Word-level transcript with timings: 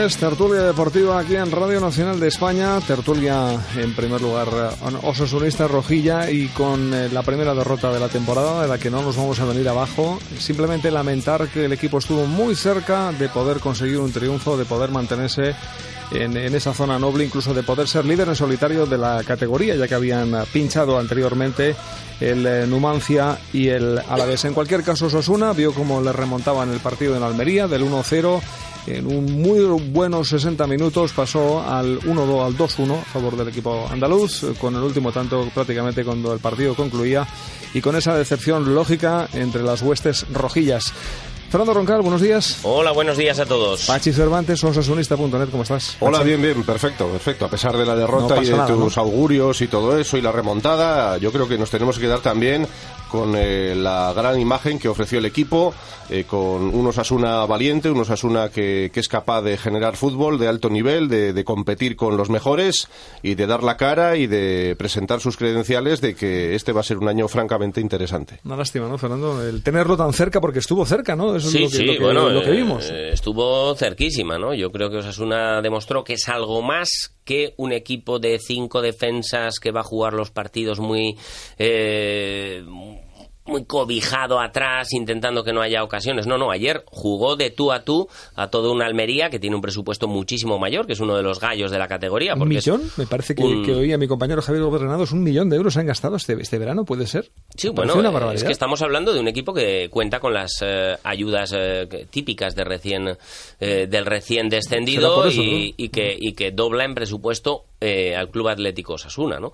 Tertulia 0.00 0.62
deportiva 0.62 1.18
aquí 1.18 1.36
en 1.36 1.50
Radio 1.50 1.78
Nacional 1.78 2.18
de 2.18 2.28
España. 2.28 2.80
Tertulia, 2.80 3.60
en 3.76 3.94
primer 3.94 4.22
lugar, 4.22 4.48
Osasunista 5.02 5.68
Rojilla 5.68 6.30
y 6.30 6.46
con 6.48 6.94
eh, 6.94 7.10
la 7.10 7.22
primera 7.22 7.54
derrota 7.54 7.92
de 7.92 8.00
la 8.00 8.08
temporada, 8.08 8.62
de 8.62 8.68
la 8.68 8.78
que 8.78 8.90
no 8.90 9.02
nos 9.02 9.18
vamos 9.18 9.38
a 9.40 9.44
venir 9.44 9.68
abajo. 9.68 10.18
Simplemente 10.38 10.90
lamentar 10.90 11.48
que 11.48 11.66
el 11.66 11.74
equipo 11.74 11.98
estuvo 11.98 12.24
muy 12.24 12.54
cerca 12.54 13.12
de 13.12 13.28
poder 13.28 13.60
conseguir 13.60 13.98
un 13.98 14.10
triunfo, 14.10 14.56
de 14.56 14.64
poder 14.64 14.90
mantenerse 14.90 15.54
en, 16.12 16.34
esa 16.34 16.72
zona 16.72 16.98
noble, 16.98 17.26
incluso 17.26 17.52
de 17.52 17.62
poder 17.62 17.86
ser 17.86 18.06
líder 18.06 18.28
en 18.28 18.36
solitario 18.36 18.86
de 18.86 18.96
la 18.96 19.22
categoría, 19.22 19.76
ya 19.76 19.86
que 19.86 19.94
habían 19.94 20.32
pinchado 20.50 20.98
anteriormente 20.98 21.76
el 22.20 22.46
eh, 22.46 22.66
Numancia 22.66 23.38
y 23.52 23.68
el 23.68 23.98
Alavés. 23.98 24.46
En 24.46 24.54
cualquier 24.54 24.82
caso, 24.82 25.06
Osasuna 25.06 25.52
vio 25.52 25.74
cómo 25.74 26.00
le 26.00 26.12
remontaban 26.12 26.72
el 26.72 26.80
partido 26.80 27.16
en 27.18 27.22
Almería 27.22 27.68
del 27.68 27.82
1-0 27.82 28.40
en 28.86 29.06
un 29.06 29.40
muy 29.40 29.60
buenos 29.90 30.28
60 30.28 30.66
minutos 30.66 31.12
pasó 31.12 31.62
al 31.62 32.00
1-2 32.00 32.44
al 32.44 32.56
2-1 32.56 32.98
a 32.98 33.04
favor 33.04 33.36
del 33.36 33.48
equipo 33.48 33.86
andaluz, 33.90 34.44
con 34.60 34.74
el 34.74 34.82
último 34.82 35.12
tanto 35.12 35.48
prácticamente 35.54 36.04
cuando 36.04 36.32
el 36.32 36.40
partido 36.40 36.74
concluía 36.74 37.26
y 37.74 37.80
con 37.80 37.96
esa 37.96 38.16
decepción 38.16 38.74
lógica 38.74 39.28
entre 39.34 39.62
las 39.62 39.82
huestes 39.82 40.26
rojillas. 40.32 40.92
Fernando 41.50 41.74
Roncal, 41.74 42.00
buenos 42.00 42.20
días. 42.20 42.60
Hola, 42.62 42.92
buenos 42.92 43.16
días 43.16 43.40
a 43.40 43.44
todos. 43.44 43.86
Pachi 43.86 44.12
Cervantes, 44.12 44.62
osasunista.net, 44.62 45.48
¿cómo 45.50 45.64
estás? 45.64 45.96
Hola, 45.98 46.22
bien, 46.22 46.40
bien, 46.40 46.62
perfecto, 46.62 47.08
perfecto. 47.08 47.44
A 47.44 47.48
pesar 47.48 47.76
de 47.76 47.84
la 47.84 47.96
derrota 47.96 48.40
y 48.40 48.46
de 48.46 48.66
tus 48.68 48.96
augurios 48.96 49.60
y 49.60 49.66
todo 49.66 49.98
eso 49.98 50.16
y 50.16 50.22
la 50.22 50.30
remontada, 50.30 51.18
yo 51.18 51.32
creo 51.32 51.48
que 51.48 51.58
nos 51.58 51.68
tenemos 51.68 51.96
que 51.96 52.02
quedar 52.02 52.20
también 52.20 52.68
con 53.10 53.34
eh, 53.36 53.74
la 53.74 54.12
gran 54.14 54.40
imagen 54.40 54.78
que 54.78 54.88
ofreció 54.88 55.18
el 55.18 55.26
equipo, 55.26 55.74
eh, 56.08 56.24
con 56.24 56.74
unos 56.74 56.98
Asuna 56.98 57.44
valiente, 57.44 57.90
unos 57.90 58.10
Asuna 58.10 58.48
que, 58.48 58.90
que, 58.92 59.00
es 59.00 59.08
capaz 59.08 59.42
de 59.42 59.58
generar 59.58 59.96
fútbol 59.96 60.38
de 60.38 60.48
alto 60.48 60.70
nivel, 60.70 61.08
de, 61.08 61.32
de, 61.32 61.44
competir 61.44 61.96
con 61.96 62.16
los 62.16 62.30
mejores 62.30 62.88
y 63.22 63.34
de 63.34 63.46
dar 63.46 63.62
la 63.62 63.76
cara 63.76 64.16
y 64.16 64.26
de 64.26 64.76
presentar 64.78 65.20
sus 65.20 65.36
credenciales 65.36 66.00
de 66.00 66.14
que 66.14 66.54
este 66.54 66.72
va 66.72 66.80
a 66.80 66.84
ser 66.84 66.98
un 66.98 67.08
año 67.08 67.28
francamente 67.28 67.80
interesante. 67.80 68.40
Una 68.44 68.56
lástima, 68.56 68.88
¿no, 68.88 68.96
Fernando? 68.96 69.46
El 69.46 69.62
tenerlo 69.62 69.96
tan 69.96 70.12
cerca 70.12 70.40
porque 70.40 70.60
estuvo 70.60 70.86
cerca, 70.86 71.16
¿no? 71.16 71.36
Eso 71.36 71.50
sí, 71.50 71.64
es 71.64 71.72
lo 71.72 71.78
que, 71.78 71.92
sí, 71.92 71.98
bueno, 72.00 72.28
lo 72.30 72.42
que 72.42 72.50
vimos. 72.50 72.88
Eh, 72.90 73.10
estuvo 73.12 73.74
cerquísima, 73.74 74.38
¿no? 74.38 74.54
Yo 74.54 74.70
creo 74.70 74.90
que 74.90 74.98
Osasuna 74.98 75.60
demostró 75.60 76.04
que 76.04 76.14
es 76.14 76.28
algo 76.28 76.62
más 76.62 77.14
que 77.24 77.54
un 77.56 77.72
equipo 77.72 78.18
de 78.18 78.38
cinco 78.38 78.82
defensas 78.82 79.58
que 79.60 79.70
va 79.70 79.80
a 79.80 79.84
jugar 79.84 80.12
los 80.12 80.30
partidos 80.30 80.80
muy 80.80 81.16
eh, 81.58 82.64
muy 83.50 83.64
cobijado 83.64 84.40
atrás, 84.40 84.92
intentando 84.92 85.44
que 85.44 85.52
no 85.52 85.60
haya 85.60 85.82
ocasiones. 85.82 86.26
No, 86.26 86.38
no, 86.38 86.50
ayer 86.50 86.84
jugó 86.86 87.36
de 87.36 87.50
tú 87.50 87.72
a 87.72 87.84
tú 87.84 88.08
a 88.34 88.48
toda 88.48 88.70
una 88.70 88.86
Almería 88.86 89.28
que 89.28 89.38
tiene 89.38 89.56
un 89.56 89.62
presupuesto 89.62 90.08
muchísimo 90.08 90.58
mayor, 90.58 90.86
que 90.86 90.94
es 90.94 91.00
uno 91.00 91.16
de 91.16 91.22
los 91.22 91.40
gallos 91.40 91.70
de 91.70 91.78
la 91.78 91.88
categoría. 91.88 92.34
¿Un 92.34 92.48
millón? 92.48 92.82
Me 92.96 93.06
parece 93.06 93.34
que, 93.34 93.42
hoy 93.42 93.92
a 93.92 93.98
mi 93.98 94.06
compañero 94.06 94.40
Javier 94.40 94.64
Gobernados 94.64 95.12
un 95.12 95.22
millón 95.22 95.50
de 95.50 95.56
euros 95.56 95.76
han 95.76 95.86
gastado 95.86 96.16
este, 96.16 96.40
este 96.40 96.58
verano, 96.58 96.84
¿puede 96.84 97.06
ser? 97.06 97.30
Sí, 97.56 97.68
bueno, 97.68 97.94
es 98.32 98.44
que 98.44 98.52
estamos 98.52 98.80
hablando 98.82 99.12
de 99.12 99.20
un 99.20 99.28
equipo 99.28 99.52
que 99.52 99.88
cuenta 99.90 100.20
con 100.20 100.32
las 100.32 100.62
eh, 100.62 100.96
ayudas 101.02 101.52
eh, 101.56 102.06
típicas 102.10 102.54
de 102.54 102.64
recién, 102.64 103.08
eh, 103.58 103.86
del 103.88 104.06
recién 104.06 104.48
descendido 104.48 105.28
y, 105.30 105.88
que, 105.88 106.16
y 106.18 106.32
que 106.32 106.52
dobla 106.52 106.84
en 106.84 106.94
presupuesto 106.94 107.64
al 107.80 108.30
Club 108.30 108.48
Atlético 108.48 108.94
Osasuna, 108.94 109.38
¿no? 109.40 109.52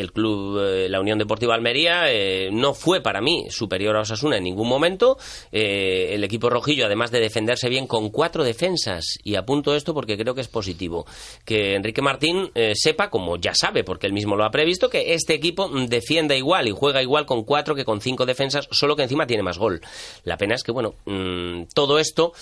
el 0.00 0.12
club, 0.12 0.58
eh, 0.60 0.88
la 0.88 1.00
Unión 1.00 1.18
Deportiva 1.18 1.54
Almería, 1.54 2.10
eh, 2.10 2.50
no 2.52 2.74
fue 2.74 3.00
para 3.00 3.20
mí 3.20 3.46
superior 3.50 3.96
a 3.96 4.00
Osasuna 4.00 4.36
en 4.36 4.44
ningún 4.44 4.68
momento. 4.68 5.18
Eh, 5.52 6.10
el 6.12 6.24
equipo 6.24 6.50
rojillo, 6.50 6.86
además 6.86 7.10
de 7.10 7.20
defenderse 7.20 7.68
bien 7.68 7.86
con 7.86 8.10
cuatro 8.10 8.44
defensas, 8.44 9.18
y 9.22 9.34
apunto 9.34 9.74
esto 9.74 9.94
porque 9.94 10.16
creo 10.16 10.34
que 10.34 10.40
es 10.40 10.48
positivo, 10.48 11.06
que 11.44 11.74
Enrique 11.74 12.02
Martín 12.02 12.50
sepa, 12.74 13.10
como 13.10 13.36
ya 13.36 13.52
sabe, 13.54 13.84
porque 13.84 14.06
él 14.06 14.12
mismo 14.12 14.36
lo 14.36 14.44
ha 14.44 14.50
previsto, 14.50 14.88
que 14.88 15.14
este 15.14 15.34
equipo 15.34 15.68
defienda 15.68 16.34
igual 16.34 16.68
y 16.68 16.72
juega 16.72 17.02
igual 17.02 17.26
con 17.26 17.44
cuatro 17.44 17.74
que 17.74 17.84
con 17.84 18.00
cinco 18.00 18.26
defensas, 18.26 18.68
solo 18.70 18.96
que 18.96 19.02
encima 19.02 19.26
tiene 19.26 19.42
más 19.42 19.58
gol. 19.58 19.80
La 20.24 20.36
pena 20.36 20.54
es 20.54 20.62
que, 20.62 20.72
bueno, 20.72 20.94
mm, 21.04 21.64
todo 21.74 21.98
esto 21.98 22.32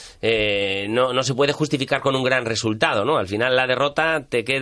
no, 0.89 1.13
no 1.13 1.23
se 1.23 1.35
puede 1.35 1.53
justificar 1.53 2.01
con 2.01 2.15
un 2.15 2.23
gran 2.23 2.45
resultado, 2.45 3.05
¿no? 3.05 3.19
Al 3.19 3.27
final 3.27 3.57
la 3.57 3.67
derrota 3.67 4.27
te 4.29 4.45
queda, 4.45 4.58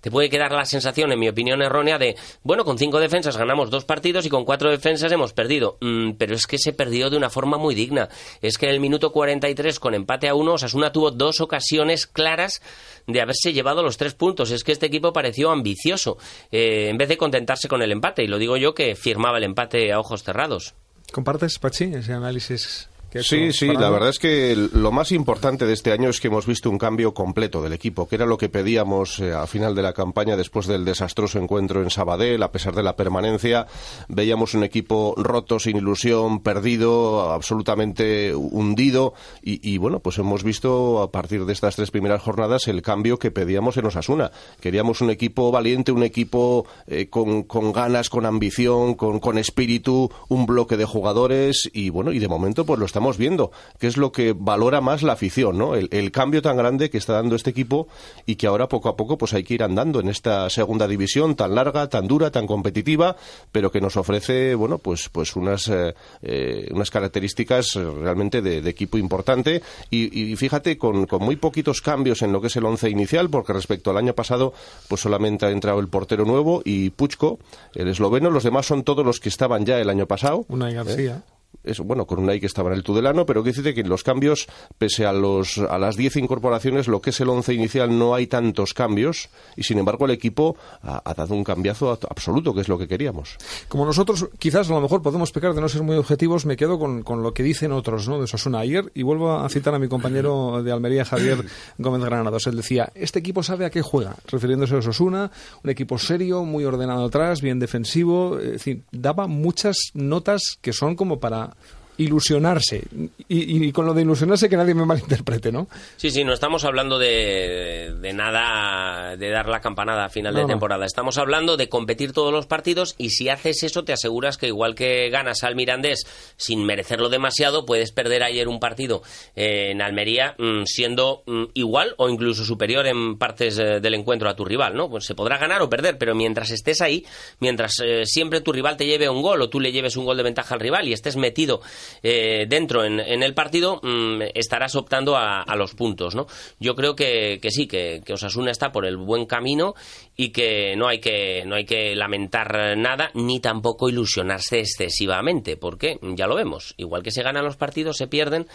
te 0.00 0.10
puede 0.10 0.30
quedar 0.30 0.52
la 0.52 0.64
sensación, 0.64 1.12
en 1.12 1.18
mi 1.18 1.28
opinión 1.28 1.62
errónea, 1.62 1.98
de 1.98 2.16
bueno, 2.42 2.64
con 2.64 2.78
cinco 2.78 3.00
defensas 3.00 3.36
ganamos 3.36 3.70
dos 3.70 3.84
partidos 3.84 4.26
y 4.26 4.28
con 4.28 4.44
cuatro 4.44 4.70
defensas 4.70 5.12
hemos 5.12 5.32
perdido. 5.32 5.78
Mm, 5.80 6.12
pero 6.12 6.34
es 6.34 6.46
que 6.46 6.58
se 6.58 6.72
perdió 6.72 7.10
de 7.10 7.16
una 7.16 7.30
forma 7.30 7.58
muy 7.58 7.74
digna. 7.74 8.08
Es 8.40 8.58
que 8.58 8.66
en 8.66 8.72
el 8.72 8.80
minuto 8.80 9.12
43, 9.12 9.78
con 9.80 9.94
empate 9.94 10.28
a 10.28 10.34
uno, 10.34 10.54
Osasuna 10.54 10.92
tuvo 10.92 11.10
dos 11.10 11.40
ocasiones 11.40 12.06
claras 12.06 12.62
de 13.06 13.20
haberse 13.20 13.52
llevado 13.52 13.82
los 13.82 13.96
tres 13.96 14.14
puntos. 14.14 14.50
Es 14.50 14.64
que 14.64 14.72
este 14.72 14.86
equipo 14.86 15.12
pareció 15.12 15.50
ambicioso, 15.50 16.18
eh, 16.50 16.88
en 16.88 16.98
vez 16.98 17.08
de 17.08 17.16
contentarse 17.16 17.68
con 17.68 17.82
el 17.82 17.92
empate. 17.92 18.22
Y 18.22 18.26
lo 18.26 18.38
digo 18.38 18.56
yo 18.56 18.74
que 18.74 18.94
firmaba 18.94 19.38
el 19.38 19.44
empate 19.44 19.92
a 19.92 20.00
ojos 20.00 20.22
cerrados. 20.22 20.74
¿Compartes, 21.12 21.58
Pachi, 21.58 21.84
ese 21.94 22.12
análisis 22.12 22.88
Sí, 23.14 23.52
sí, 23.52 23.68
la 23.68 23.88
verdad 23.88 24.10
es 24.10 24.18
que 24.18 24.54
lo 24.54 24.92
más 24.92 25.12
importante 25.12 25.64
de 25.64 25.72
este 25.72 25.92
año 25.92 26.10
es 26.10 26.20
que 26.20 26.28
hemos 26.28 26.46
visto 26.46 26.68
un 26.68 26.76
cambio 26.76 27.14
completo 27.14 27.62
del 27.62 27.72
equipo, 27.72 28.06
que 28.06 28.16
era 28.16 28.26
lo 28.26 28.36
que 28.36 28.50
pedíamos 28.50 29.18
eh, 29.20 29.32
a 29.32 29.46
final 29.46 29.74
de 29.74 29.80
la 29.80 29.94
campaña 29.94 30.36
después 30.36 30.66
del 30.66 30.84
desastroso 30.84 31.38
encuentro 31.38 31.82
en 31.82 31.88
Sabadell, 31.88 32.42
a 32.42 32.52
pesar 32.52 32.74
de 32.74 32.82
la 32.82 32.96
permanencia. 32.96 33.66
Veíamos 34.08 34.52
un 34.52 34.62
equipo 34.62 35.14
roto, 35.16 35.58
sin 35.58 35.78
ilusión, 35.78 36.40
perdido, 36.42 37.32
absolutamente 37.32 38.34
hundido. 38.34 39.14
Y, 39.42 39.78
bueno, 39.78 40.00
pues 40.00 40.18
hemos 40.18 40.44
visto 40.44 41.00
a 41.00 41.10
partir 41.10 41.46
de 41.46 41.52
estas 41.54 41.76
tres 41.76 41.90
primeras 41.90 42.20
jornadas 42.20 42.68
el 42.68 42.82
cambio 42.82 43.18
que 43.18 43.30
pedíamos 43.30 43.78
en 43.78 43.86
Osasuna. 43.86 44.30
Queríamos 44.60 45.00
un 45.00 45.08
equipo 45.10 45.50
valiente, 45.50 45.92
un 45.92 46.02
equipo 46.02 46.66
eh, 46.86 47.08
con, 47.08 47.44
con, 47.44 47.72
ganas, 47.72 48.10
con 48.10 48.26
ambición, 48.26 48.94
con, 48.94 49.18
con 49.18 49.38
espíritu, 49.38 50.10
un 50.28 50.44
bloque 50.44 50.76
de 50.76 50.84
jugadores. 50.84 51.70
Y 51.72 51.88
bueno, 51.88 52.12
y 52.12 52.18
de 52.18 52.28
momento 52.28 52.66
pues 52.66 52.78
lo 52.78 52.84
está 52.84 52.97
estamos 52.98 53.16
viendo, 53.16 53.52
que 53.78 53.86
es 53.86 53.96
lo 53.96 54.10
que 54.10 54.34
valora 54.36 54.80
más 54.80 55.04
la 55.04 55.12
afición, 55.12 55.56
¿no? 55.56 55.76
El, 55.76 56.10
cambio 56.10 56.42
tan 56.42 56.56
grande 56.56 56.90
que 56.90 56.98
está 56.98 57.12
dando 57.12 57.36
este 57.36 57.50
equipo 57.50 57.86
y 58.26 58.34
que 58.34 58.48
ahora 58.48 58.68
poco 58.68 58.88
a 58.88 58.96
poco 58.96 59.16
pues 59.16 59.34
hay 59.34 59.44
que 59.44 59.54
ir 59.54 59.62
andando 59.62 60.00
en 60.00 60.08
esta 60.08 60.50
segunda 60.50 60.88
división 60.88 61.36
tan 61.36 61.54
larga, 61.54 61.88
tan 61.88 62.08
dura, 62.08 62.32
tan 62.32 62.48
competitiva, 62.48 63.14
pero 63.52 63.70
que 63.70 63.80
nos 63.80 63.96
ofrece, 63.96 64.56
bueno, 64.56 64.78
pues, 64.78 65.08
pues 65.10 65.36
unas, 65.36 65.68
eh, 65.68 65.94
eh, 66.22 66.66
unas 66.72 66.90
características 66.90 67.74
realmente 67.74 68.42
de, 68.42 68.68
equipo 68.68 68.98
importante 68.98 69.62
y, 69.90 70.34
fíjate, 70.34 70.76
con, 70.76 71.06
con, 71.06 71.22
muy 71.22 71.36
poquitos 71.36 71.80
cambios 71.80 72.22
en 72.22 72.32
lo 72.32 72.40
que 72.40 72.48
es 72.48 72.56
el 72.56 72.64
once 72.64 72.90
inicial, 72.90 73.30
porque 73.30 73.52
respecto 73.52 73.92
al 73.92 73.98
año 73.98 74.14
pasado, 74.14 74.52
pues 74.88 75.02
solamente 75.02 75.46
ha 75.46 75.50
entrado 75.50 75.78
el 75.78 75.86
portero 75.86 76.24
nuevo 76.24 76.62
y 76.64 76.90
Puchko, 76.90 77.38
el 77.76 77.86
esloveno, 77.86 78.30
los 78.30 78.42
demás 78.42 78.66
son 78.66 78.82
todos 78.82 79.06
los 79.06 79.20
que 79.20 79.28
estaban 79.28 79.64
ya 79.64 79.78
el 79.78 79.88
año 79.88 80.06
pasado. 80.06 80.44
Una 80.48 80.68
García. 80.72 81.22
¿Eh? 81.24 81.37
Eso, 81.68 81.84
bueno, 81.84 82.06
con 82.06 82.18
un 82.18 82.28
que 82.38 82.46
estaba 82.46 82.70
en 82.70 82.76
el 82.76 82.82
Tudelano, 82.82 83.24
pero 83.26 83.42
que 83.42 83.52
dice 83.52 83.74
que 83.74 83.82
los 83.82 84.02
cambios, 84.02 84.46
pese 84.76 85.06
a, 85.06 85.12
los, 85.12 85.58
a 85.58 85.78
las 85.78 85.96
10 85.96 86.16
incorporaciones, 86.16 86.88
lo 86.88 87.00
que 87.00 87.10
es 87.10 87.20
el 87.20 87.28
11 87.28 87.54
inicial, 87.54 87.98
no 87.98 88.14
hay 88.14 88.26
tantos 88.26 88.74
cambios 88.74 89.30
y, 89.56 89.62
sin 89.62 89.78
embargo, 89.78 90.04
el 90.04 90.12
equipo 90.12 90.56
ha, 90.82 91.14
dado 91.14 91.34
un 91.34 91.44
cambiazo 91.44 91.90
absoluto, 91.90 92.54
que 92.54 92.60
es 92.60 92.68
lo 92.68 92.78
que 92.78 92.86
queríamos. 92.86 93.36
Como 93.68 93.84
nosotros, 93.84 94.28
quizás 94.38 94.70
a 94.70 94.74
lo 94.74 94.80
mejor 94.80 95.02
podemos 95.02 95.32
pecar 95.32 95.54
de 95.54 95.60
no 95.60 95.68
ser 95.68 95.82
muy 95.82 95.96
objetivos, 95.96 96.46
me 96.46 96.56
quedo 96.56 96.78
con, 96.78 97.02
con 97.02 97.22
lo 97.22 97.32
que 97.32 97.42
dicen 97.42 97.72
otros, 97.72 98.08
¿no? 98.08 98.20
De 98.20 98.26
Sosuna 98.26 98.60
ayer, 98.60 98.90
y 98.94 99.02
vuelvo 99.02 99.32
a 99.32 99.48
citar 99.48 99.74
a 99.74 99.78
mi 99.78 99.88
compañero 99.88 100.62
de 100.62 100.72
Almería, 100.72 101.04
Javier 101.04 101.44
Gómez 101.78 102.04
Granados. 102.04 102.46
Él 102.46 102.56
decía, 102.56 102.90
este 102.94 103.18
equipo 103.18 103.42
sabe 103.42 103.64
a 103.64 103.70
qué 103.70 103.82
juega, 103.82 104.16
refiriéndose 104.26 104.76
a 104.76 104.82
Sosuna, 104.82 105.30
un 105.62 105.70
equipo 105.70 105.98
serio, 105.98 106.44
muy 106.44 106.64
ordenado 106.64 107.06
atrás, 107.06 107.40
bien 107.40 107.58
defensivo, 107.58 108.38
es 108.38 108.52
decir, 108.52 108.82
daba 108.92 109.26
muchas 109.26 109.76
notas 109.94 110.58
que 110.60 110.72
son 110.72 110.96
como 110.96 111.20
para 111.20 111.56
ilusionarse. 111.98 112.84
Y, 113.28 113.70
con 113.72 113.84
lo 113.84 113.92
de 113.92 114.02
ilusionarse 114.02 114.48
que 114.48 114.56
nadie 114.56 114.74
me 114.74 114.86
malinterprete, 114.86 115.52
¿no? 115.52 115.68
Sí, 115.96 116.10
sí, 116.10 116.24
no 116.24 116.32
estamos 116.32 116.64
hablando 116.64 116.98
de, 116.98 117.94
de 118.00 118.12
nada, 118.12 119.16
de 119.16 119.28
dar 119.30 119.48
la 119.48 119.60
campanada 119.60 120.06
a 120.06 120.08
final 120.08 120.34
de 120.34 120.46
temporada. 120.46 120.86
Estamos 120.86 121.18
hablando 121.18 121.56
de 121.56 121.68
competir 121.68 122.12
todos 122.12 122.32
los 122.32 122.46
partidos 122.46 122.94
y 122.98 123.10
si 123.10 123.28
haces 123.28 123.62
eso 123.64 123.84
te 123.84 123.92
aseguras 123.92 124.38
que 124.38 124.46
igual 124.46 124.74
que 124.74 125.10
ganas 125.10 125.42
al 125.44 125.56
Mirandés 125.56 126.06
sin 126.36 126.64
merecerlo 126.64 127.08
demasiado, 127.08 127.66
puedes 127.66 127.92
perder 127.92 128.22
ayer 128.22 128.48
un 128.48 128.60
partido 128.60 129.02
eh, 129.36 129.72
en 129.72 129.82
Almería 129.82 130.34
mm, 130.38 130.64
siendo 130.64 131.22
mm, 131.26 131.44
igual 131.54 131.94
o 131.98 132.08
incluso 132.08 132.44
superior 132.44 132.86
en 132.86 133.18
partes 133.18 133.58
eh, 133.58 133.80
del 133.80 133.94
encuentro 133.94 134.28
a 134.28 134.36
tu 134.36 134.44
rival, 134.44 134.74
¿no? 134.74 134.88
Pues 134.88 135.04
se 135.04 135.14
podrá 135.14 135.38
ganar 135.38 135.62
o 135.62 135.68
perder, 135.68 135.98
pero 135.98 136.14
mientras 136.14 136.50
estés 136.50 136.80
ahí, 136.80 137.04
mientras 137.40 137.72
eh, 137.84 138.02
siempre 138.04 138.40
tu 138.40 138.52
rival 138.52 138.76
te 138.76 138.86
lleve 138.86 139.08
un 139.08 139.22
gol 139.22 139.42
o 139.42 139.48
tú 139.48 139.60
le 139.60 139.72
lleves 139.72 139.96
un 139.96 140.04
gol 140.04 140.16
de 140.16 140.22
ventaja 140.22 140.54
al 140.54 140.60
rival 140.60 140.86
y 140.86 140.92
estés 140.92 141.16
metido 141.16 141.60
eh, 142.02 142.46
dentro 142.48 142.84
en, 142.84 143.00
el 143.00 143.34
partido, 143.34 143.80
mm, 143.82 144.22
estarás 144.34 144.74
optando 144.76 145.16
a, 145.16 145.44
los 145.56 145.74
puntos, 145.74 146.14
¿no? 146.14 146.26
Yo 146.60 146.74
creo 146.74 146.94
que, 146.94 147.40
sí, 147.50 147.66
que, 147.66 148.02
Osasuna 148.12 148.50
está 148.50 148.70
por 148.70 148.86
el 148.86 148.96
buen 148.96 149.26
camino 149.26 149.74
y 150.16 150.30
que 150.30 150.76
no 150.76 150.88
hay 150.88 151.00
que, 151.00 151.44
no 151.46 151.56
hay 151.56 151.64
que 151.64 151.96
lamentar 151.96 152.76
nada 152.76 153.10
ni 153.14 153.40
tampoco 153.40 153.88
ilusionarse 153.88 154.60
excesivamente, 154.60 155.56
porque 155.56 155.98
ya 156.14 156.26
lo 156.26 156.36
vemos, 156.36 156.74
igual 156.76 157.02
que 157.02 157.10
se 157.10 157.22
ganan 157.22 157.44
los 157.44 157.56
partidos, 157.56 157.96
se 157.96 158.06
pierden, 158.06 158.46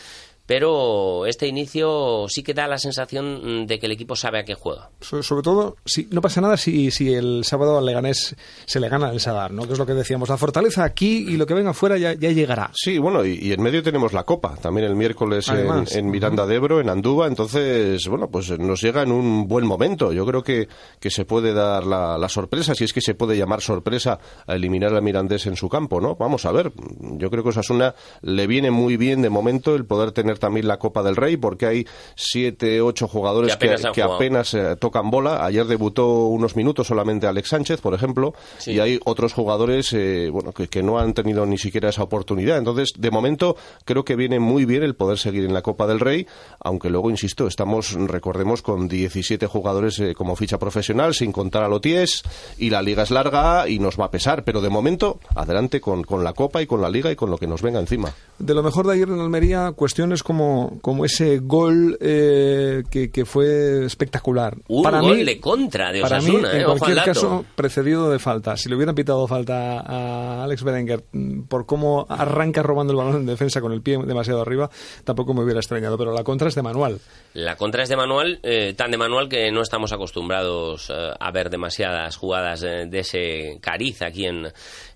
pero 0.45 1.25
este 1.25 1.47
inicio 1.47 2.25
sí 2.27 2.43
que 2.43 2.53
da 2.53 2.67
la 2.67 2.77
sensación 2.77 3.65
de 3.65 3.79
que 3.79 3.85
el 3.85 3.93
equipo 3.93 4.15
sabe 4.15 4.39
a 4.39 4.43
qué 4.43 4.55
juega. 4.55 4.89
sobre 4.99 5.41
todo, 5.41 5.77
si, 5.85 6.07
no 6.11 6.21
pasa 6.21 6.41
nada 6.41 6.57
si, 6.57 6.91
si 6.91 7.13
el 7.13 7.43
sábado 7.45 7.77
al 7.77 7.85
Leganés 7.85 8.35
se 8.65 8.79
le 8.79 8.89
gana 8.89 9.09
el 9.09 9.19
Sadar, 9.19 9.51
¿no? 9.51 9.65
que 9.65 9.73
es 9.73 9.79
lo 9.79 9.85
que 9.85 9.93
decíamos, 9.93 10.29
la 10.29 10.37
fortaleza 10.37 10.83
aquí 10.83 11.25
y 11.29 11.37
lo 11.37 11.45
que 11.45 11.53
venga 11.53 11.71
afuera 11.71 11.97
ya, 11.97 12.13
ya 12.13 12.31
llegará. 12.31 12.71
Sí, 12.73 12.97
bueno, 12.97 13.25
y, 13.25 13.53
en 13.53 13.61
medio 13.61 13.81
tenemos 13.83 14.11
la 14.11 14.23
Copa, 14.23 14.55
también 14.61 14.87
el 14.87 14.95
miércoles 14.95 15.47
en, 15.49 16.09
Miranda 16.09 16.45
de 16.45 16.55
Ebro, 16.55 16.81
en 16.81 16.89
Andúba, 16.89 17.27
entonces, 17.27 18.05
bueno, 18.07 18.29
pues 18.29 18.57
nos 18.59 18.81
llega 18.81 19.03
en 19.03 19.11
un 19.11 19.47
buen 19.47 19.65
momento. 19.65 20.11
Yo 20.11 20.25
creo 20.25 20.43
que, 20.43 20.67
que 20.99 21.09
se 21.09 21.25
puede 21.25 21.53
dar 21.53 21.85
la, 21.85 22.17
la 22.17 22.29
sorpresa, 22.29 22.75
si 22.75 22.83
es 22.83 22.93
que 22.93 23.01
se 23.01 23.15
puede 23.15 23.37
llamar 23.37 23.61
sorpresa 23.61 24.19
a 24.45 24.55
eliminar 24.55 24.93
al 24.93 25.01
Mirandés 25.01 25.45
en 25.45 25.55
su 25.55 25.69
campo, 25.69 26.01
¿no? 26.01 26.15
Vamos 26.15 26.45
a 26.45 26.51
ver, 26.51 26.73
yo 26.99 27.29
creo 27.29 27.43
que 27.43 27.49
Osasuna 27.49 27.95
le 28.21 28.47
viene 28.47 28.71
muy 28.71 28.97
bien 28.97 29.21
de 29.21 29.29
momento 29.29 29.75
el 29.75 29.85
poder 29.85 30.11
tener 30.11 30.32
también 30.39 30.67
la 30.67 30.77
Copa 30.77 31.03
del 31.03 31.15
Rey, 31.15 31.37
porque 31.37 31.65
hay 31.65 31.87
siete, 32.15 32.81
ocho 32.81 33.07
jugadores 33.07 33.55
que 33.93 34.01
apenas, 34.01 34.53
eh, 34.53 34.75
tocan 34.79 35.09
bola. 35.09 35.45
Ayer 35.45 35.65
debutó 35.65 36.25
unos 36.27 36.55
minutos 36.55 36.87
solamente 36.87 37.27
Alex 37.27 37.49
Sánchez, 37.49 37.81
por 37.81 37.93
ejemplo, 37.93 38.33
y 38.65 38.79
hay 38.79 38.99
otros 39.05 39.33
jugadores 39.33 39.93
eh, 39.93 40.29
bueno, 40.31 40.51
que, 40.51 40.83
no 40.83 40.99
han 40.99 41.13
tenido 41.13 41.45
ni 41.45 41.57
siquiera 41.57 41.89
esa 41.89 42.03
oportunidad. 42.03 42.57
Entonces, 42.57 42.93
de 42.97 43.11
momento, 43.11 43.55
creo 43.85 44.03
que 44.03 44.15
viene 44.15 44.39
muy 44.39 44.65
bien 44.65 44.83
el 44.83 44.95
poder 44.95 45.17
seguir 45.17 45.45
en 45.45 45.53
la 45.53 45.61
Copa 45.61 45.87
del 45.87 45.99
Rey, 45.99 46.27
aunque 46.59 46.89
luego, 46.89 47.09
insisto, 47.09 47.47
estamos, 47.47 47.93
recordemos, 47.93 48.61
con 48.61 48.87
17 48.87 49.47
jugadores 49.47 49.99
eh, 49.99 50.13
como 50.13 50.35
ficha 50.35 50.57
profesional, 50.57 51.13
sin 51.13 51.31
contar 51.31 51.63
a 51.63 51.67
Loties, 51.67 52.23
y 52.57 52.69
la 52.69 52.81
liga 52.81 53.03
es 53.03 53.11
larga 53.11 53.67
y 53.69 53.79
nos 53.79 53.99
va 53.99 54.05
a 54.05 54.11
pesar, 54.11 54.43
pero 54.43 54.61
de 54.61 54.69
momento, 54.69 55.19
adelante 55.35 55.79
con, 55.79 56.03
con 56.03 56.23
la 56.23 56.33
Copa 56.33 56.61
y 56.61 56.67
con 56.67 56.81
la 56.81 56.89
liga 56.89 57.11
y 57.11 57.15
con 57.15 57.29
lo 57.29 57.37
que 57.37 57.47
nos 57.47 57.61
venga 57.61 57.79
encima. 57.79 58.13
De 58.39 58.53
lo 58.53 58.63
mejor 58.63 58.87
de 58.87 58.93
ayer 58.93 59.09
en 59.09 59.19
Almería, 59.19 59.71
cuestiones 59.73 60.22
como, 60.23 60.79
como 60.81 61.05
ese 61.05 61.39
gol 61.39 61.97
eh, 62.01 62.83
que, 62.89 63.11
que, 63.11 63.25
fue 63.25 63.85
espectacular. 63.85 64.57
Un 64.67 64.83
para 64.83 65.01
gol 65.01 65.25
de 65.25 65.39
contra 65.39 65.91
de 65.91 66.01
Osasuna, 66.01 66.41
para 66.41 66.53
mí, 66.53 66.59
en 66.59 66.77
cualquier 66.77 67.05
caso, 67.05 67.45
precedido 67.55 68.09
de 68.09 68.19
falta. 68.19 68.57
Si 68.57 68.69
le 68.69 68.75
hubieran 68.75 68.95
pitado 68.95 69.27
falta 69.27 69.79
a 69.81 70.43
Alex 70.43 70.63
Berenguer 70.63 71.03
mm, 71.11 71.43
por 71.43 71.65
cómo 71.65 72.05
arranca 72.09 72.63
robando 72.63 72.93
el 72.93 72.97
balón 72.97 73.15
en 73.17 73.25
defensa 73.25 73.61
con 73.61 73.73
el 73.73 73.81
pie 73.81 73.97
demasiado 74.05 74.41
arriba, 74.41 74.69
tampoco 75.03 75.33
me 75.33 75.43
hubiera 75.43 75.59
extrañado. 75.59 75.97
Pero 75.97 76.13
la 76.13 76.23
contra 76.23 76.47
es 76.47 76.55
de 76.55 76.61
manual. 76.61 76.99
La 77.33 77.55
contra 77.55 77.83
es 77.83 77.89
de 77.89 77.97
manual, 77.97 78.39
eh, 78.43 78.73
tan 78.75 78.91
de 78.91 78.97
manual 78.97 79.29
que 79.29 79.51
no 79.51 79.61
estamos 79.61 79.91
acostumbrados 79.91 80.89
eh, 80.89 81.11
a 81.19 81.31
ver 81.31 81.49
demasiadas 81.49 82.15
jugadas 82.15 82.61
de, 82.61 82.99
ese 82.99 83.59
cariz 83.61 84.01
aquí 84.01 84.25
en, 84.25 84.47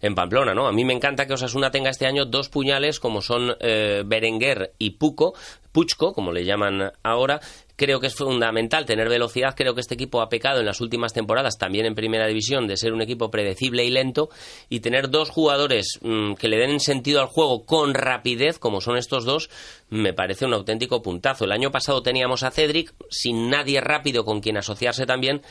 en 0.02 0.16
Pamplona, 0.16 0.54
¿no? 0.54 0.68
A 0.68 0.72
mí 0.72 0.86
me 0.86 0.94
encanta 0.94 1.26
que 1.26 1.34
Osasuna 1.34 1.72
tenga 1.72 1.90
este 1.90 2.06
año 2.06 2.26
dos 2.26 2.50
puñales 2.50 3.00
como 3.00 3.22
son 3.22 3.56
Berenguer 3.60 4.74
y 4.78 4.92
Puco, 5.18 5.34
Puchco, 5.72 6.14
como 6.14 6.32
le 6.32 6.46
llaman 6.46 6.92
ahora, 7.04 7.40
creo 7.76 8.00
que 8.00 8.08
es 8.08 8.16
fundamental 8.16 8.86
tener 8.86 9.10
velocidad. 9.10 9.54
Creo 9.56 9.74
que 9.74 9.82
este 9.82 9.96
equipo 9.96 10.22
ha 10.22 10.30
pecado 10.30 10.60
en 10.60 10.66
las 10.66 10.80
últimas 10.80 11.14
temporadas, 11.14 11.58
también 11.58 11.86
en 11.86 11.96
primera 11.96 12.28
división, 12.28 12.68
de 12.68 12.78
ser 12.78 12.94
un 12.94 13.02
equipo 13.02 13.30
predecible 13.30 13.84
y 13.84 13.90
lento. 13.90 14.30
Y 14.70 14.80
tener 14.80 15.10
dos 15.10 15.30
jugadores 15.30 16.00
mm, 16.02 16.34
que 16.34 16.48
le 16.48 16.58
den 16.58 16.80
sentido 16.80 17.22
al 17.22 17.28
juego 17.28 17.66
con 17.66 17.94
rapidez, 17.94 18.60
como 18.60 18.82
son 18.82 18.98
estos 18.98 19.26
dos, 19.26 19.50
me 19.90 20.14
parece 20.14 20.46
un 20.46 20.54
auténtico 20.54 21.02
puntazo. 21.02 21.46
El 21.46 21.52
año 21.52 21.72
pasado 21.72 22.02
teníamos 22.02 22.44
a 22.44 22.52
Cedric, 22.52 22.94
sin 23.10 23.50
nadie 23.50 23.82
rápido 23.82 24.24
con 24.24 24.40
quien 24.40 24.58
asociarse 24.58 25.06
también. 25.06 25.42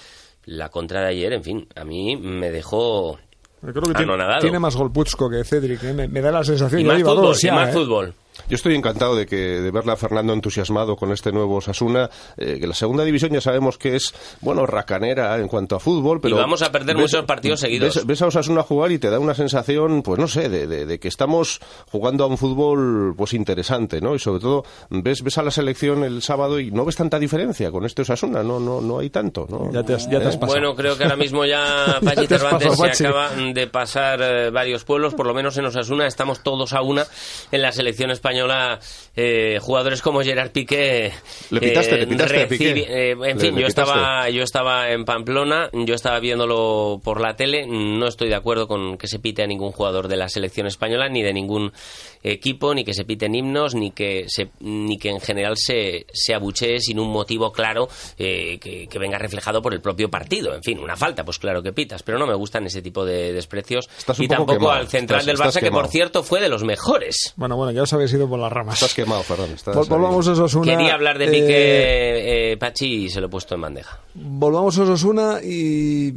La 0.45 0.69
contra 0.69 1.01
de 1.01 1.09
ayer, 1.09 1.33
en 1.33 1.43
fin, 1.43 1.69
a 1.75 1.85
mí 1.85 2.17
me 2.17 2.51
dejó. 2.51 3.19
Creo 3.61 3.75
que 3.75 3.95
tiene, 3.95 4.13
tiene, 4.41 4.59
más 4.61 4.77
gol 4.77 4.93
Puchco 4.93 5.29
que 5.29 5.43
Cedric, 5.43 5.83
¿eh? 5.83 5.93
me, 5.93 6.21
da 6.21 6.31
la 6.31 6.45
sensación. 6.45 6.81
Y 6.81 6.85
más 6.85 7.03
fútbol, 7.03 7.37
y 7.43 7.51
más 7.51 7.69
¿eh? 7.69 7.73
fútbol. 7.73 8.15
Yo 8.49 8.55
estoy 8.55 8.75
encantado 8.75 9.17
de 9.17 9.27
que 9.27 9.37
de 9.37 9.71
verle 9.71 9.93
a 9.93 9.97
Fernando 9.97 10.33
entusiasmado 10.33 10.97
con 10.97 11.13
este 11.13 11.33
nuevo 11.33 11.61
Sasuna, 11.61 12.11
eh, 12.37 12.59
que 12.61 12.67
la 12.67 12.75
segunda 12.75 13.05
división 13.05 13.33
ya 13.33 13.41
sabemos 13.41 13.77
que 13.79 13.97
es, 13.97 14.15
bueno, 14.41 14.67
racanera 14.67 15.37
en 15.39 15.49
cuanto 15.49 15.77
a 15.77 15.81
fútbol, 15.81 16.21
pero... 16.21 16.37
Y 16.37 16.39
vamos 16.39 16.63
a 16.63 16.71
perder 16.71 16.97
muchos 16.97 17.25
partidos 17.25 17.61
seguidos. 17.61 18.07
Ves, 18.07 18.23
a 18.23 18.27
Osasuna 18.27 18.63
jugar 18.63 18.93
y 18.93 18.99
te 18.99 19.11
da 19.11 19.19
una 19.19 19.35
sensación, 19.35 20.03
pues 20.03 20.19
no 20.19 20.29
sé, 20.29 20.49
de, 20.49 20.99
que 20.99 21.09
estamos 21.09 21.61
jugando 21.91 22.25
a 22.25 22.27
un 22.29 22.39
fútbol 22.39 23.15
pues 23.17 23.35
interesante, 23.35 24.01
¿no? 24.01 24.15
Y 24.15 24.19
sobre 24.19 24.41
todo 24.41 24.65
ves, 24.91 25.23
ves 25.23 25.39
a 25.39 25.43
la 25.43 25.51
selección 25.51 26.05
el 26.05 26.23
sábado 26.23 26.61
y 26.61 26.71
no 26.71 26.85
ves 26.85 26.97
tanta 26.97 27.19
diferencia 27.19 27.71
con 27.71 27.85
este 27.85 28.03
Osasuna, 28.03 28.43
no, 28.43 28.61
no, 28.61 28.81
no 28.81 28.99
hay 28.99 29.11
tanto, 29.11 29.47
¿no? 29.49 29.73
Ya 29.73 29.83
te 29.83 29.95
has, 29.95 30.09
ya 30.09 30.21
te 30.21 30.29
has 30.29 30.39
Bueno, 30.39 30.75
creo 30.75 30.97
que 30.97 31.05
ahora 31.05 31.17
mismo 31.17 31.45
ya 31.45 31.99
Pachi 32.05 32.27
Cervantes 32.27 32.77
se 32.97 33.07
acaba 33.07 33.31
de 33.31 33.67
pasar 33.67 34.21
eh, 34.23 34.51
varios 34.51 34.85
pueblos, 34.85 35.15
por 35.15 35.27
lo 35.27 35.35
menos 35.35 35.57
en 35.59 35.67
Osasuna 35.67 36.07
estamos 36.07 36.43
todos 36.43 36.73
a 36.73 36.83
una 36.83 37.05
en 37.51 37.63
la 37.63 37.73
selección 37.73 38.11
española 38.11 38.26
española 38.27 38.81
eh, 39.15 39.59
jugadores 39.61 40.03
como 40.03 40.21
Gerard 40.21 40.51
Piqué 40.51 41.13
le 41.51 41.61
pitaste, 41.61 41.97
le 41.97 42.07
pitaste 42.07 42.43
a 42.43 42.49
Piqué. 42.49 42.87
Eh, 42.87 43.17
en 43.25 43.41
fin 43.41 43.57
yo 43.57 43.67
estaba 43.67 44.29
yo 44.31 44.43
estaba 44.43 44.91
en 44.91 45.05
Pamplona 45.05 45.71
yo 45.73 45.95
estaba 45.95 46.19
viéndolo 46.19 47.01
por 47.03 47.21
la 47.21 47.37
tele 47.37 47.67
no 47.67 48.07
estoy 48.07 48.29
de 48.29 48.35
acuerdo 48.35 48.67
con 48.67 48.99
que 48.99 49.07
se 49.07 49.19
pite 49.19 49.43
a 49.43 49.47
ningún 49.47 49.71
jugador 49.71 50.09
de 50.09 50.17
la 50.17 50.29
selección 50.29 50.67
española 50.67 51.09
ni 51.09 51.23
de 51.23 51.33
ningún 51.33 51.73
equipo 52.23 52.75
ni 52.75 52.85
que 52.85 52.95
se 52.95 53.05
piten 53.05 53.35
himnos 53.35 53.75
ni 53.75 53.93
que 53.93 54.25
se, 54.29 54.49
ni 54.61 54.99
que 54.99 55.11
en 55.11 55.21
general 55.21 55.55
se, 55.57 56.07
se 56.13 56.35
abuchee 56.35 56.81
sin 56.81 56.99
un 56.99 57.11
motivo 57.11 57.53
claro 57.53 57.89
eh, 58.19 58.59
que, 58.59 58.99
venga 58.99 59.19
reflejado 59.19 59.61
por 59.61 59.75
el 59.75 59.81
propio 59.81 60.11
partido. 60.11 60.55
En 60.55 60.63
fin 60.63 60.79
una 60.79 60.97
falta 60.97 61.25
pues 61.25 61.39
claro 61.39 61.63
que 61.63 61.73
pitas 61.73 62.03
pero 62.03 62.19
no 62.19 62.27
me 62.27 62.35
gustan 62.35 62.67
ese 62.67 62.83
tipo 62.83 63.05
de 63.05 63.33
desprecios. 63.33 63.89
Y 64.19 64.29
tampoco 64.29 64.71
al 64.71 64.89
central 64.89 65.25
del 65.25 65.39
Barça 65.39 65.61
que 65.61 65.71
por 65.71 65.89
cierto 65.89 66.23
fue 66.23 66.41
de 66.41 66.49
los 66.49 66.65
mejores. 66.65 67.33
Bueno 67.37 67.57
bueno 67.57 67.73
ya 67.73 67.83
os 67.83 67.93
habéis 67.93 68.13
ido 68.17 68.29
por 68.29 68.39
las 68.39 68.53
ramas. 68.53 68.75
Estás 68.75 68.95
quemado 68.95 69.23
Ferran 69.23 69.51
volvamos 69.89 70.27
a 70.29 70.33
Osasuna 70.33 70.77
quería 70.77 70.95
hablar 70.95 71.19
de 71.19 71.27
Piqué 71.27 71.47
eh, 71.49 72.53
eh, 72.53 72.57
Pachi 72.57 73.05
y 73.05 73.11
se 73.11 73.21
lo 73.21 73.27
he 73.27 73.31
puesto 73.31 73.55
en 73.55 73.61
bandeja. 73.61 74.01
Volvamos 74.15 74.79
a 74.79 74.83
Osasuna 74.83 75.39
y 75.43 76.13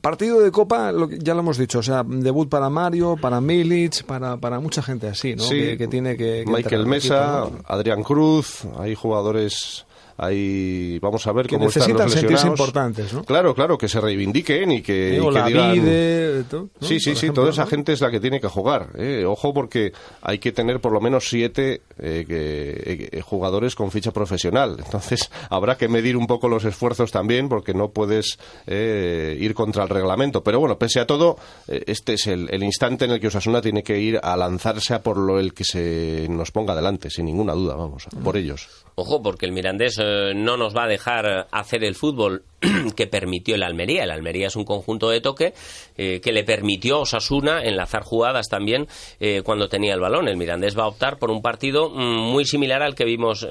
partido 0.00 0.40
de 0.40 0.50
Copa 0.50 0.92
ya 1.18 1.34
lo 1.34 1.40
hemos 1.40 1.58
dicho 1.58 1.78
o 1.78 1.82
sea 1.82 2.02
debut 2.04 2.48
para 2.48 2.68
Mario 2.68 3.16
para 3.20 3.40
Milic 3.40 4.04
para, 4.04 4.36
para 4.36 4.60
mucha 4.60 4.82
gente 4.82 5.08
así 5.08 5.34
¿no? 5.34 5.42
Sí, 5.42 5.76
que, 5.76 5.86
tiene 5.86 6.16
que... 6.16 6.44
Michael 6.46 6.86
Mesa, 6.86 7.48
Adrián 7.64 8.02
Cruz, 8.02 8.62
hay 8.78 8.94
jugadores 8.94 9.86
Ahí 10.16 10.98
vamos 11.00 11.26
a 11.26 11.32
ver 11.32 11.46
que 11.46 11.56
cómo 11.56 11.66
necesitan 11.66 12.06
están 12.06 12.30
los 12.30 12.44
importantes, 12.44 13.12
¿no? 13.12 13.24
Claro, 13.24 13.54
claro, 13.54 13.76
que 13.76 13.88
se 13.88 14.00
reivindiquen 14.00 14.70
y 14.70 14.82
que, 14.82 15.20
digan... 15.46 16.46
Sí, 16.80 17.00
sí, 17.00 17.16
sí, 17.16 17.30
toda 17.30 17.50
esa 17.50 17.66
gente 17.66 17.92
es 17.92 18.00
la 18.00 18.10
que 18.10 18.20
tiene 18.20 18.40
que 18.40 18.46
jugar. 18.46 18.90
¿eh? 18.96 19.24
Ojo 19.26 19.52
porque 19.52 19.92
hay 20.22 20.38
que 20.38 20.52
tener 20.52 20.80
por 20.80 20.92
lo 20.92 21.00
menos 21.00 21.28
siete 21.28 21.82
eh, 21.98 22.24
eh, 22.28 23.20
jugadores 23.22 23.74
con 23.74 23.90
ficha 23.90 24.12
profesional. 24.12 24.76
Entonces 24.78 25.30
habrá 25.50 25.76
que 25.76 25.88
medir 25.88 26.16
un 26.16 26.28
poco 26.28 26.48
los 26.48 26.64
esfuerzos 26.64 27.10
también 27.10 27.48
porque 27.48 27.74
no 27.74 27.90
puedes 27.90 28.38
ir 28.66 29.54
contra 29.54 29.82
el 29.82 29.88
reglamento. 29.88 30.44
Pero 30.44 30.60
bueno, 30.60 30.78
pese 30.78 31.00
a 31.00 31.06
todo, 31.06 31.38
este 31.66 32.14
es 32.14 32.28
el, 32.28 32.62
instante 32.62 33.04
en 33.04 33.12
el 33.12 33.20
que 33.20 33.26
Osasuna 33.26 33.60
tiene 33.60 33.82
que 33.82 33.98
ir 33.98 34.20
a 34.22 34.36
lanzarse 34.36 34.94
a 34.94 35.02
por 35.02 35.16
lo 35.16 35.40
el 35.40 35.54
que 35.54 35.64
se 35.64 36.28
nos 36.30 36.52
ponga 36.52 36.74
delante, 36.74 37.10
sin 37.10 37.26
ninguna 37.26 37.52
duda, 37.54 37.74
vamos, 37.74 38.06
por 38.22 38.36
ellos. 38.36 38.68
Ojo, 38.96 39.22
porque 39.22 39.44
el 39.46 39.52
Mirandés 39.52 39.83
eh, 39.98 40.32
no 40.34 40.56
nos 40.56 40.74
va 40.74 40.84
a 40.84 40.88
dejar 40.88 41.46
hacer 41.50 41.84
el 41.84 41.94
fútbol 41.94 42.44
que 42.96 43.06
permitió 43.06 43.54
el 43.54 43.62
Almería. 43.62 44.04
El 44.04 44.10
Almería 44.10 44.46
es 44.46 44.56
un 44.56 44.64
conjunto 44.64 45.10
de 45.10 45.20
toque 45.20 45.54
eh, 45.96 46.20
que 46.20 46.32
le 46.32 46.44
permitió 46.44 46.96
a 46.96 47.00
Osasuna 47.00 47.62
enlazar 47.62 48.02
jugadas 48.02 48.48
también 48.48 48.86
eh, 49.20 49.42
cuando 49.44 49.68
tenía 49.68 49.94
el 49.94 50.00
balón. 50.00 50.28
El 50.28 50.36
Mirandés 50.36 50.78
va 50.78 50.84
a 50.84 50.88
optar 50.88 51.18
por 51.18 51.30
un 51.30 51.42
partido 51.42 51.90
mm, 51.90 52.32
muy 52.32 52.44
similar 52.44 52.82
al 52.82 52.94
que 52.94 53.04
vimos 53.04 53.46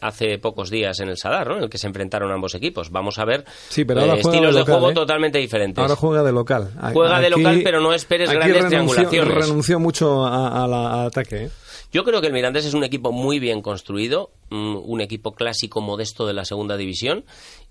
hace 0.00 0.38
pocos 0.38 0.70
días 0.70 1.00
en 1.00 1.08
el 1.08 1.16
Sadar, 1.16 1.48
¿no? 1.48 1.56
en 1.58 1.64
el 1.64 1.70
que 1.70 1.78
se 1.78 1.86
enfrentaron 1.86 2.30
ambos 2.32 2.54
equipos. 2.54 2.90
Vamos 2.90 3.18
a 3.18 3.24
ver 3.24 3.44
estilos 3.70 4.54
de, 4.54 4.62
juego 4.62 4.92
totalmente 4.92 5.38
diferentes. 5.38 5.80
Ahora 5.80 5.96
juega 5.96 6.22
de 6.22 6.32
local. 6.32 6.70
Juega 6.92 7.20
de 7.20 7.30
local, 7.30 7.60
pero 7.62 7.80
no 7.80 7.92
esperes 7.92 8.30
grandes 8.30 8.66
triangulaciones. 8.66 9.34
Renunció 9.34 9.78
mucho 9.80 10.24
al 10.26 10.72
ataque. 11.06 11.50
Yo 11.92 12.04
creo 12.04 12.20
que 12.20 12.26
el 12.26 12.32
Mirandés 12.32 12.66
es 12.66 12.74
un 12.74 12.84
equipo 12.84 13.12
muy 13.12 13.38
bien 13.38 13.62
construido, 13.62 14.30
un 14.50 15.00
equipo 15.00 15.34
clásico 15.34 15.80
modesto 15.80 16.26
de 16.26 16.34
la 16.34 16.44
segunda 16.44 16.76
división 16.76 17.24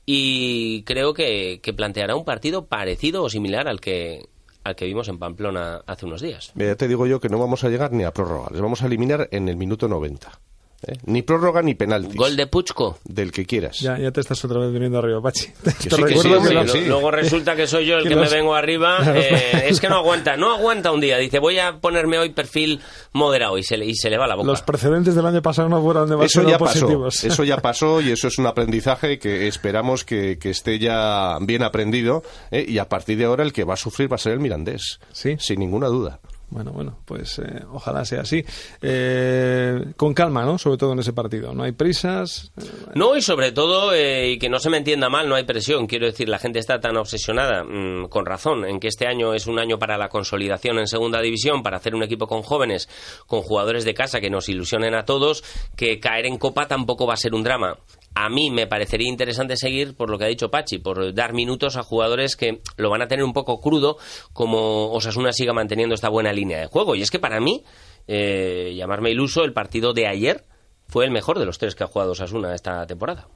y 0.06 0.84
creo 0.84 1.14
que, 1.14 1.60
planteará 1.76 2.16
un 2.16 2.26
partido 2.26 2.66
parecido 2.66 3.24
o 3.24 3.30
similar 3.30 3.68
al 3.68 3.80
que 3.80 4.28
al 4.64 4.76
que 4.76 4.86
vimos 4.86 5.08
en 5.10 5.20
Pamplona 5.20 5.82
hace 5.86 6.08
unos 6.08 6.22
días. 6.22 6.52
Ya 6.56 6.76
te 6.76 6.88
digo 6.88 7.06
yo 7.06 7.20
que 7.20 7.30
no 7.30 7.38
vamos 7.38 7.64
a 7.64 7.70
llegar 7.70 7.92
ni 7.92 8.04
a 8.04 8.12
prórroga, 8.12 8.50
les 8.52 8.62
vamos 8.62 8.82
a 8.82 8.88
eliminar 8.88 9.28
en 9.32 9.48
el 9.48 9.58
minuto 9.58 9.88
90. 9.88 10.40
¿Eh? 10.88 10.98
Ni 11.06 11.22
prórroga 11.22 11.62
ni 11.62 11.76
penaltis. 11.76 12.16
Gol 12.16 12.36
de 12.36 12.48
Puchco. 12.48 13.00
Del 13.04 13.32
que 13.32 13.46
quieras. 13.46 13.80
Ya, 13.80 13.98
ya 13.98 14.12
te 14.12 14.22
estás 14.22 14.44
otra 14.46 14.60
vez 14.60 14.72
viniendo 14.72 15.00
arriba, 15.00 15.22
Pachi. 15.22 15.48
Luego 16.88 17.12
resulta 17.12 17.56
que 17.56 17.68
soy 17.68 17.86
yo 17.86 17.98
el 17.98 18.08
que 18.08 18.16
me 18.16 18.28
vengo 18.30 18.56
arriba. 18.56 19.00
Eh, 19.16 19.70
es 19.70 19.80
que 19.80 19.88
no 19.88 19.96
aguanta, 19.96 20.36
no 20.36 20.54
aguanta 20.54 20.92
un 20.92 21.00
día. 21.00 21.18
Dice, 21.18 21.40
voy 21.40 21.58
a 21.58 21.78
ponerme 21.80 22.18
hoy 22.20 22.30
perfil 22.30 22.82
moderado 23.14 23.58
y 23.58 23.64
se, 23.64 23.78
le, 23.78 23.86
y 23.86 23.96
se 23.96 24.10
le 24.10 24.18
va 24.18 24.28
la 24.28 24.36
boca. 24.36 24.48
Los 24.48 24.62
precedentes 24.62 25.16
del 25.16 25.26
año 25.26 25.42
pasado 25.42 25.70
no 25.70 25.82
fueron 25.82 26.10
demasiado 26.10 26.48
eso 26.48 26.52
ya 26.52 26.58
positivos. 26.58 27.16
Pasó, 27.16 27.28
eso 27.28 27.44
ya 27.44 27.58
pasó 27.58 28.02
y 28.02 28.12
eso 28.12 28.28
es 28.28 28.38
un 28.38 28.46
aprendizaje 28.46 29.18
que 29.20 29.48
esperamos 29.48 30.04
que, 30.04 30.38
que 30.38 30.50
esté 30.50 30.80
ya 30.80 31.38
bien 31.42 31.64
aprendido. 31.64 32.24
¿eh? 32.52 32.66
Y 32.68 32.78
a 32.78 32.90
partir 32.90 33.18
de 33.18 33.26
ahora 33.26 33.44
el 33.44 33.54
que 33.54 33.64
va 33.64 33.76
a 33.76 33.78
sufrir 33.78 34.12
va 34.12 34.16
a 34.16 34.20
ser 34.20 34.34
el 34.34 34.40
Mirandés. 34.40 35.00
Sí. 35.12 35.36
Sin 35.40 35.60
ninguna 35.60 35.88
duda. 35.88 36.20
Bueno, 36.56 36.72
bueno, 36.72 36.98
pues 37.04 37.38
eh, 37.40 37.66
ojalá 37.70 38.06
sea 38.06 38.22
así. 38.22 38.42
Eh, 38.82 39.88
con 39.98 40.14
calma, 40.14 40.46
¿no? 40.46 40.58
Sobre 40.58 40.78
todo 40.78 40.94
en 40.94 41.00
ese 41.00 41.12
partido. 41.12 41.54
No 41.54 41.64
hay 41.64 41.74
prisas. 41.74 42.54
Eh, 42.56 42.64
no, 42.94 43.18
y 43.18 43.22
sobre 43.22 43.52
todo, 43.52 43.94
y 43.94 44.40
que 44.40 44.48
no 44.48 44.58
se 44.60 44.70
me 44.70 44.78
entienda 44.78 45.10
mal, 45.10 45.28
no 45.28 45.36
hay 45.36 45.44
presión. 45.44 45.86
Quiero 45.86 46.06
decir, 46.06 46.30
la 46.30 46.40
gente 46.40 46.60
está 46.60 46.80
tan 46.80 46.96
obsesionada, 46.96 47.66
mm, 47.66 48.08
con 48.08 48.26
razón, 48.26 48.64
en 48.64 48.80
que 48.80 48.88
este 48.88 49.06
año 49.06 49.34
es 49.34 49.48
un 49.48 49.60
año 49.60 49.78
para 49.78 49.98
la 49.98 50.08
consolidación 50.08 50.80
en 50.80 50.88
segunda 50.88 51.20
división, 51.20 51.62
para 51.62 51.76
hacer 51.76 51.94
un 51.94 52.04
equipo 52.04 52.26
con 52.26 52.42
jóvenes, 52.42 52.88
con 53.28 53.42
jugadores 53.42 53.84
de 53.84 53.94
casa 53.94 54.22
que 54.22 54.30
nos 54.30 54.48
ilusionen 54.48 54.96
a 54.96 55.04
todos, 55.04 55.44
que 55.76 56.00
caer 56.00 56.26
en 56.26 56.38
copa 56.38 56.70
tampoco 56.70 57.06
va 57.06 57.16
a 57.16 57.18
ser 57.18 57.34
un 57.34 57.44
drama 57.44 57.76
a 58.16 58.30
mí 58.30 58.50
me 58.50 58.66
parecería 58.66 59.10
interesante 59.10 59.58
seguir 59.58 59.96
por 59.96 60.10
lo 60.10 60.18
que 60.18 60.24
ha 60.24 60.28
dicho 60.28 60.50
Pachi, 60.50 60.80
por 60.80 61.14
dar 61.14 61.34
minutos 61.34 61.76
a 61.76 61.84
jugadores 61.84 62.36
que 62.38 62.62
lo 62.78 62.90
van 62.90 63.02
a 63.02 63.08
tener 63.08 63.26
un 63.26 63.34
poco 63.34 63.60
crudo, 63.60 63.98
como 64.32 64.92
Osasuna 64.94 65.34
siga 65.34 65.54
manteniendo 65.54 65.94
esta 65.94 66.10
buena 66.10 66.32
línea 66.32 66.60
de 66.60 66.68
juego. 66.68 66.96
Y 66.96 67.02
es 67.02 67.12
que 67.12 67.20
para 67.20 67.42
mí, 67.42 67.64
eh, 68.08 68.74
llamarme 68.76 69.12
iluso, 69.12 69.44
el 69.44 69.54
partido 69.54 69.94
de 69.94 70.08
ayer 70.08 70.46
fue 70.88 71.06
el 71.06 71.12
mejor 71.12 71.40
de 71.40 71.46
los 71.46 71.58
tres 71.58 71.76
que 71.76 71.84
ha 71.84 71.88
jugado 71.88 72.12
Osasuna 72.12 72.56
esta 72.56 72.88
temporada. 72.88 73.28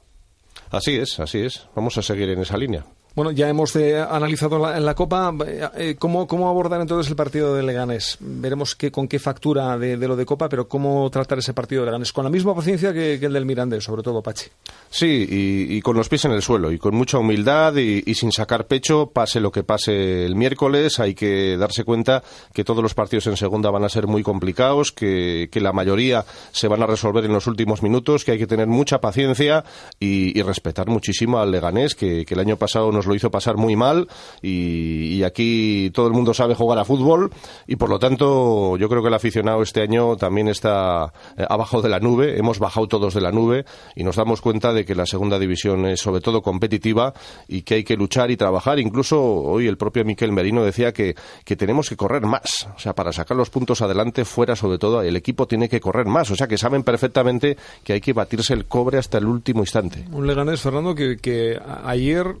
Así 0.70 0.96
es, 0.96 1.20
así 1.20 1.40
es. 1.40 1.66
Vamos 1.76 1.98
a 1.98 2.02
seguir 2.02 2.30
en 2.30 2.40
esa 2.40 2.56
línea. 2.56 2.86
Bueno, 3.14 3.32
ya 3.32 3.48
hemos 3.48 3.74
eh, 3.74 4.00
analizado 4.00 4.72
en 4.72 4.84
la 4.84 4.94
Copa 4.94 5.34
eh, 5.44 5.68
eh, 5.76 5.96
¿cómo, 5.98 6.28
cómo 6.28 6.48
abordar 6.48 6.80
entonces 6.80 7.10
el 7.10 7.16
partido 7.16 7.56
de 7.56 7.62
Leganés. 7.64 8.16
Veremos 8.20 8.76
qué, 8.76 8.92
con 8.92 9.08
qué 9.08 9.18
factura 9.18 9.76
de, 9.76 9.96
lo 9.96 10.14
de 10.14 10.24
Copa, 10.24 10.48
pero 10.48 10.68
cómo 10.68 11.10
tratar 11.10 11.38
ese 11.38 11.52
partido 11.52 11.82
de 11.82 11.86
Leganés. 11.86 12.12
Con 12.12 12.22
la 12.22 12.30
misma 12.30 12.54
paciencia 12.54 12.92
que, 12.92 13.14
el 13.14 13.32
del 13.32 13.46
Mirandés, 13.46 13.82
sobre 13.82 14.02
todo 14.02 14.22
Pachi. 14.22 14.46
Sí, 14.88 15.26
y, 15.28 15.80
con 15.82 15.96
los 15.96 16.08
pies 16.08 16.24
en 16.26 16.32
el 16.32 16.42
suelo, 16.42 16.70
y 16.70 16.78
con 16.78 16.94
mucha 16.94 17.18
humildad 17.18 17.74
y, 17.76 18.14
sin 18.14 18.30
sacar 18.30 18.66
pecho, 18.66 19.10
pase 19.10 19.40
lo 19.40 19.50
que 19.50 19.64
pase 19.64 20.24
el 20.24 20.36
miércoles. 20.36 21.00
Hay 21.00 21.14
que 21.14 21.56
darse 21.56 21.84
cuenta 21.84 22.22
que 22.52 22.62
todos 22.62 22.82
los 22.82 22.94
partidos 22.94 23.26
en 23.26 23.36
segunda 23.36 23.70
van 23.70 23.84
a 23.84 23.88
ser 23.88 24.06
muy 24.06 24.22
complicados, 24.22 24.92
que, 24.92 25.48
la 25.60 25.72
mayoría 25.72 26.24
se 26.52 26.68
van 26.68 26.82
a 26.82 26.86
resolver 26.86 27.24
en 27.24 27.32
los 27.32 27.46
últimos 27.46 27.82
minutos, 27.82 28.24
que 28.24 28.32
hay 28.32 28.38
que 28.38 28.46
tener 28.46 28.66
mucha 28.66 29.00
paciencia 29.00 29.64
y, 29.98 30.40
respetar 30.42 30.88
muchísimo 30.88 31.38
al 31.38 31.50
Leganés, 31.50 31.94
que, 31.94 32.24
que 32.24 32.34
el 32.34 32.40
año 32.40 32.56
pasado 32.56 32.90
lo 33.06 33.14
hizo 33.14 33.30
pasar 33.30 33.56
muy 33.56 33.76
mal 33.76 34.08
y, 34.42 35.20
aquí 35.20 35.90
todo 35.92 36.06
el 36.06 36.14
mundo 36.14 36.32
sabe 36.32 36.54
jugar 36.54 36.78
a 36.78 36.84
fútbol 36.86 37.30
y 37.66 37.76
por 37.76 37.90
lo 37.90 37.98
tanto 37.98 38.78
yo 38.78 38.88
creo 38.88 39.02
que 39.02 39.08
el 39.08 39.14
aficionado 39.14 39.62
este 39.62 39.82
año 39.82 40.16
también 40.16 40.48
está 40.48 41.12
eh, 41.36 41.44
abajo 41.48 41.82
de 41.82 41.90
la 41.90 42.00
nube, 42.00 42.38
hemos 42.38 42.58
bajado 42.58 42.88
todos 42.88 43.12
de 43.12 43.20
la 43.20 43.30
nube 43.30 43.66
y 43.94 44.02
nos 44.02 44.16
damos 44.16 44.40
cuenta 44.40 44.72
de 44.72 44.86
que 44.86 44.94
la 44.94 45.04
segunda 45.04 45.38
división 45.38 45.84
es 45.84 46.00
sobre 46.00 46.22
todo 46.22 46.40
competitiva 46.40 47.12
y 47.48 47.62
que 47.62 47.74
hay 47.74 47.84
que 47.84 47.96
luchar 47.96 48.30
y 48.30 48.36
trabajar. 48.38 48.78
Incluso 48.78 49.22
hoy 49.22 49.66
el 49.66 49.76
propio 49.76 50.04
Miquel 50.04 50.32
Merino 50.32 50.64
decía 50.64 50.92
que, 50.92 51.14
que 51.44 51.56
tenemos 51.56 51.88
que 51.90 51.96
correr 51.96 52.22
más, 52.22 52.66
o 52.74 52.78
sea, 52.78 52.94
para 52.94 53.12
sacar 53.12 53.36
los 53.36 53.50
puntos 53.50 53.82
adelante 53.82 54.24
fuera 54.24 54.56
sobre 54.56 54.78
todo 54.78 55.02
el 55.02 55.16
equipo 55.16 55.46
tiene 55.46 55.68
que 55.68 55.80
correr 55.80 56.06
más, 56.06 56.30
o 56.30 56.36
sea 56.36 56.48
que 56.48 56.56
saben 56.56 56.82
perfectamente 56.82 57.56
que 57.84 57.94
hay 57.94 58.00
que 58.00 58.12
batirse 58.12 58.54
el 58.54 58.66
cobre 58.66 58.98
hasta 58.98 59.18
el 59.18 59.26
último 59.26 59.60
instante. 59.60 60.04
Un 60.12 60.26
Leganés, 60.26 60.60
Fernando, 60.60 60.94
que, 60.94 61.60
ayer 61.84 62.36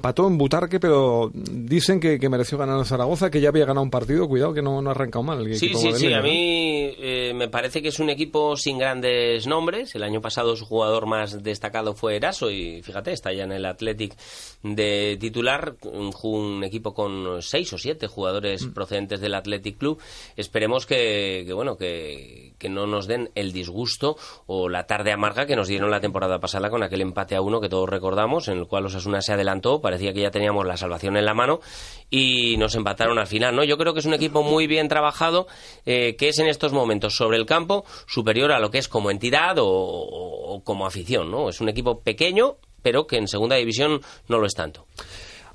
empató 0.00 0.26
en 0.26 0.38
Butarque, 0.38 0.80
pero 0.80 1.30
dicen 1.34 2.00
que, 2.00 2.18
mereció 2.30 2.56
ganar 2.56 2.78
en 2.78 2.86
Zaragoza, 2.86 3.30
que 3.30 3.40
ya 3.40 3.50
había 3.50 3.66
ganado 3.66 3.82
un 3.82 3.90
partido. 3.90 4.26
Cuidado 4.28 4.54
que 4.54 4.62
no, 4.62 4.80
no 4.80 4.88
ha 4.88 4.92
arrancado 4.92 5.22
mal. 5.22 5.44
sí, 5.54 5.74
sí, 5.74 5.92
sí. 5.92 6.12
A 6.12 6.22
mí 6.22 6.94
eh, 6.98 7.32
me 7.34 7.48
parece 7.48 7.82
que 7.82 7.88
es 7.88 7.98
un 7.98 8.08
equipo 8.08 8.56
sin 8.56 8.78
grandes 8.78 9.46
nombres. 9.46 9.94
El 9.94 10.02
año 10.02 10.22
pasado 10.22 10.56
su 10.56 10.64
jugador 10.64 11.06
más 11.06 11.42
destacado 11.42 11.94
fue 11.94 12.16
Eraso 12.16 12.50
y 12.50 12.80
fíjate, 12.82 13.12
está 13.12 13.32
ya 13.32 13.44
en 13.44 13.52
el 13.52 13.66
Athletic 13.66 14.16
de 14.62 15.18
titular. 15.20 15.74
Un, 15.82 16.64
equipo 16.64 16.94
con 16.94 17.42
seis 17.42 17.72
o 17.72 17.78
siete 17.78 18.06
jugadores 18.06 18.66
mm. 18.66 18.72
procedentes 18.72 19.20
del 19.20 19.34
Athletic 19.34 19.76
Club. 19.76 19.98
Esperemos 20.36 20.86
que, 20.86 21.46
bueno, 21.54 21.76
que, 21.76 22.54
que 22.58 22.68
no 22.68 22.86
nos 22.86 23.06
den 23.06 23.30
el 23.34 23.52
disgusto 23.52 24.16
o 24.46 24.68
la 24.68 24.86
tarde 24.86 25.12
amarga 25.12 25.46
que 25.46 25.56
nos 25.56 25.68
dieron 25.68 25.90
la 25.90 26.00
temporada 26.00 26.38
pasada 26.38 26.70
con 26.70 26.82
aquel 26.82 27.02
empate 27.02 27.36
a 27.36 27.42
uno 27.42 27.60
que 27.60 27.68
todos 27.68 27.88
recordamos, 27.88 28.48
en 28.48 28.58
el 28.58 28.66
cual 28.66 28.86
Osasuna 28.86 29.20
se 29.20 29.32
adelantó. 29.32 29.80
Parecía 29.90 30.12
que 30.12 30.20
ya 30.20 30.30
teníamos 30.30 30.64
la 30.64 30.76
salvación 30.76 31.16
en 31.16 31.24
la 31.24 31.34
mano 31.34 31.58
y 32.10 32.56
nos 32.58 32.76
empataron 32.76 33.18
al 33.18 33.26
final. 33.26 33.56
¿no? 33.56 33.64
Yo 33.64 33.76
creo 33.76 33.92
que 33.92 33.98
es 33.98 34.06
un 34.06 34.14
equipo 34.14 34.44
muy 34.44 34.68
bien 34.68 34.86
trabajado, 34.86 35.48
eh, 35.84 36.14
que 36.16 36.28
es 36.28 36.38
en 36.38 36.46
estos 36.46 36.72
momentos 36.72 37.16
sobre 37.16 37.38
el 37.38 37.44
campo 37.44 37.84
superior 38.06 38.52
a 38.52 38.60
lo 38.60 38.70
que 38.70 38.78
es 38.78 38.86
como 38.86 39.10
entidad 39.10 39.56
o, 39.58 40.62
como 40.62 40.86
afición. 40.86 41.28
¿no? 41.28 41.48
Es 41.48 41.60
un 41.60 41.68
equipo 41.68 42.02
pequeño, 42.02 42.58
pero 42.82 43.08
que 43.08 43.16
en 43.16 43.26
segunda 43.26 43.56
división 43.56 44.00
no 44.28 44.38
lo 44.38 44.46
es 44.46 44.54
tanto. 44.54 44.86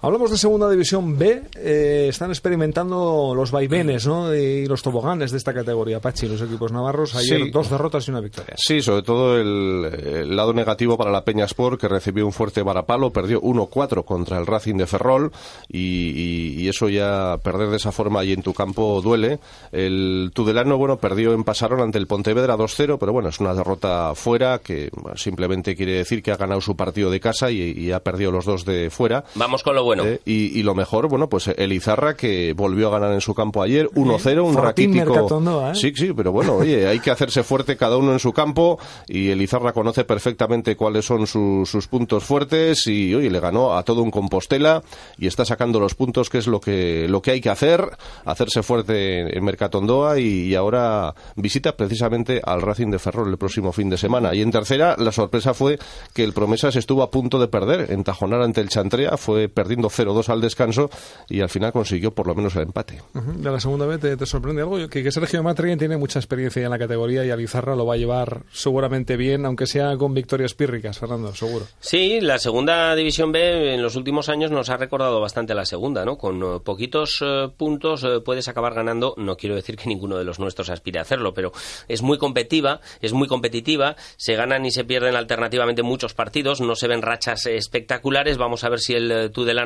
Hablamos 0.06 0.30
de 0.30 0.38
Segunda 0.38 0.70
División 0.70 1.18
B. 1.18 1.46
Eh, 1.56 2.06
están 2.10 2.30
experimentando 2.30 3.34
los 3.36 3.50
vaivenes 3.50 4.06
¿no? 4.06 4.36
y 4.36 4.68
los 4.68 4.84
toboganes 4.84 5.32
de 5.32 5.38
esta 5.38 5.52
categoría. 5.52 6.00
Pachi, 6.00 6.28
los 6.28 6.40
equipos 6.44 6.72
navarros, 6.72 7.16
ayer 7.16 7.50
dos 7.52 7.72
derrotas 7.72 8.08
y 8.08 8.12
una 8.12 8.20
victoria. 8.20 8.54
Sí, 8.56 8.84
sobre 8.84 9.02
todo 9.02 9.36
el, 9.40 10.36
lado 10.36 10.54
negativo 10.54 10.96
para 10.96 11.10
la 11.10 11.26
Peña 11.26 11.46
Sport, 11.46 11.82
que 11.82 11.88
recibió 11.88 12.24
un 12.24 12.34
fuerte 12.34 12.62
varapalo, 12.62 13.12
perdió 13.12 13.42
1-4 13.42 14.06
contra 14.06 14.38
el 14.38 14.46
Racing 14.46 14.76
de 14.76 14.86
Ferrol 14.86 15.32
y, 15.70 16.70
eso 16.70 16.88
ya, 16.88 17.40
perder 17.42 17.70
de 17.70 17.78
esa 17.78 17.92
forma 17.92 18.20
ahí 18.20 18.34
en 18.34 18.44
tu 18.44 18.54
campo 18.54 19.02
duele. 19.02 19.40
El 19.72 20.30
Tudelano, 20.36 20.78
bueno, 20.78 20.98
perdió 20.98 21.34
en 21.34 21.44
Pasarón 21.44 21.82
ante 21.82 21.98
el 21.98 22.06
Pontevedra 22.06 22.56
2-0, 22.56 22.98
pero 23.00 23.12
bueno, 23.12 23.30
es 23.30 23.40
una 23.40 23.56
derrota 23.56 24.14
fuera 24.14 24.60
que 24.60 24.92
simplemente 25.16 25.76
quiere 25.76 25.94
decir 25.94 26.22
que 26.22 26.32
ha 26.32 26.38
ganado 26.38 26.62
su 26.62 26.76
partido 26.76 27.10
de 27.10 27.20
casa 27.20 27.50
y, 27.50 27.72
y 27.72 27.92
ha 27.92 28.02
perdido 28.02 28.30
los 28.30 28.46
dos 28.46 28.66
de 28.66 28.92
fuera. 28.92 29.24
Vamos 29.34 29.64
con 29.64 29.74
lo 29.74 29.84
bueno. 29.84 29.95
Eh, 30.04 30.22
y, 30.26 30.64
lo 30.64 30.76
mejor, 30.76 31.08
bueno, 31.08 31.30
pues 31.30 31.48
el 31.48 31.72
Izarra 31.74 32.16
que 32.16 32.54
volvió 32.54 32.88
a 32.88 32.92
ganar 32.92 33.14
en 33.14 33.22
su 33.22 33.34
campo 33.34 33.62
ayer 33.62 33.88
1-0, 33.92 34.44
un 34.44 34.56
raquítico. 34.56 35.70
¿eh? 35.70 35.76
Sí, 35.76 35.94
sí, 35.96 36.14
pero 36.16 36.32
bueno, 36.32 36.56
oye, 36.56 36.88
hay 36.88 37.00
que 37.00 37.12
hacerse 37.12 37.44
fuerte 37.44 37.78
cada 37.78 37.98
uno 37.98 38.14
en 38.14 38.20
su 38.20 38.34
campo 38.34 38.80
y 39.08 39.30
el 39.30 39.42
Izarra 39.42 39.74
conoce 39.74 40.04
perfectamente 40.04 40.76
cuáles 40.76 41.06
son 41.06 41.28
sus 41.28 41.88
puntos 41.88 42.24
fuertes 42.24 42.88
y 42.88 43.14
oye, 43.14 43.30
le 43.30 43.40
ganó 43.40 43.76
a 43.78 43.84
todo 43.84 44.02
un 44.02 44.12
Compostela 44.12 44.84
y 45.18 45.28
está 45.28 45.46
sacando 45.46 45.80
los 45.80 45.96
puntos 45.96 46.30
que 46.30 46.40
es 46.40 46.48
lo 46.48 46.60
que 46.60 47.08
lo 47.08 47.22
que 47.22 47.32
hay 47.32 47.42
que 47.42 47.50
hacer, 47.50 47.86
hacerse 48.26 48.64
fuerte 48.64 49.38
en 49.38 49.44
Mercatondoa 49.44 50.20
y, 50.20 50.48
y 50.48 50.56
ahora 50.56 51.14
visita 51.36 51.76
precisamente 51.76 52.42
al 52.44 52.62
Racing 52.62 52.92
de 52.92 53.00
Ferrol 53.00 53.30
el 53.30 53.38
próximo 53.38 53.72
fin 53.72 53.90
de 53.90 53.98
semana. 53.98 54.34
Y 54.34 54.42
en 54.42 54.52
tercera, 54.52 54.96
la 54.98 55.12
sorpresa 55.12 55.54
fue 55.54 55.78
que 56.14 56.24
el 56.24 56.34
Promesas 56.34 56.76
estuvo 56.76 57.04
a 57.04 57.12
punto 57.12 57.40
de 57.40 57.48
perder, 57.48 57.92
en 57.92 58.04
Tajonar 58.04 58.42
ante 58.42 58.62
el 58.62 58.70
Chantrea, 58.70 59.18
fue 59.18 59.50
perdiendo 59.50 59.85
0-2 59.90 60.30
al 60.30 60.42
descanso 60.42 60.90
y 61.30 61.42
al 61.42 61.50
final 61.50 61.72
consiguió 61.72 62.12
por 62.12 62.28
lo 62.28 62.36
menos 62.36 62.56
el 62.56 62.64
empate. 62.64 63.02
De 63.14 63.52
la 63.52 63.60
segunda 63.60 63.86
vez 63.86 64.00
te, 64.00 64.26
sorprende 64.26 64.62
algo 64.62 64.78
que, 64.90 65.04
que 65.04 65.12
Sergio 65.12 65.44
Matrien 65.44 65.78
tiene 65.78 65.98
mucha 65.98 66.20
experiencia 66.20 66.64
en 66.64 66.70
la 66.70 66.80
categoría 66.80 67.26
y 67.26 67.32
Alizarra 67.32 67.76
lo 67.76 67.86
va 67.86 67.96
a 67.96 67.98
llevar 67.98 68.44
seguramente 68.52 69.18
bien, 69.18 69.46
aunque 69.46 69.66
sea 69.66 69.98
con 69.98 70.14
victorias 70.14 70.54
pírricas, 70.54 70.98
Fernando, 71.00 71.34
seguro. 71.34 71.66
Sí, 71.80 72.22
la 72.22 72.38
segunda 72.38 72.96
división 72.96 73.32
B 73.32 73.74
en 73.74 73.82
los 73.82 73.96
últimos 73.96 74.30
años 74.30 74.52
nos 74.52 74.70
ha 74.70 74.78
recordado 74.78 75.20
bastante 75.20 75.54
a 75.54 75.56
la 75.56 75.66
segunda, 75.66 76.06
¿no? 76.06 76.18
Con 76.18 76.42
eh, 76.42 76.60
poquitos 76.64 77.20
eh, 77.22 77.50
puntos 77.56 78.04
eh, 78.04 78.22
puedes 78.24 78.48
acabar 78.48 78.74
ganando, 78.74 79.14
no 79.18 79.36
quiero 79.36 79.56
decir 79.56 79.76
que 79.78 79.90
ninguno 79.90 80.18
de 80.18 80.24
los 80.24 80.40
nuestros 80.40 80.70
aspire 80.70 81.00
a 81.00 81.04
hacerlo, 81.04 81.34
pero 81.34 81.52
es 81.88 82.02
muy 82.02 82.18
competitiva, 82.18 82.80
es 83.02 83.14
muy 83.14 83.28
competitiva, 83.28 83.96
se 84.18 84.36
ganan 84.36 84.66
y 84.66 84.72
se 84.72 84.84
pierden 84.84 85.16
alternativamente 85.16 85.84
muchos 85.84 86.14
partidos, 86.14 86.62
no 86.62 86.76
se 86.76 86.88
ven 86.88 87.02
rachas 87.02 87.46
espectaculares, 87.46 88.38
vamos 88.38 88.64
a 88.64 88.70
ver 88.70 88.80
si 88.80 88.94
el 88.94 89.32
Tudelano 89.32 89.65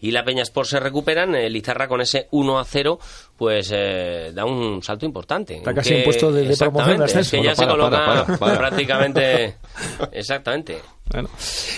y 0.00 0.10
la 0.10 0.24
Peña 0.24 0.42
Sport 0.42 0.68
se 0.68 0.80
recuperan, 0.80 1.34
el 1.34 1.54
Izarra 1.56 1.88
con 1.88 2.00
ese 2.00 2.28
1 2.30 2.58
a 2.58 2.64
0 2.64 2.98
pues 3.42 3.72
eh, 3.74 4.30
da 4.32 4.44
un 4.44 4.80
salto 4.84 5.04
importante. 5.04 5.56
Está 5.56 5.74
casi 5.74 5.94
en 5.94 6.04
puesto 6.04 6.30
de, 6.30 6.56
promoción 6.56 6.98
de 6.98 7.04
ascenso. 7.04 7.36
Que 7.36 7.42
ya 7.42 7.56
se 7.56 7.66
coloca 7.66 8.24
prácticamente. 8.38 9.56
exactamente. 10.12 10.78
Bueno. 11.10 11.28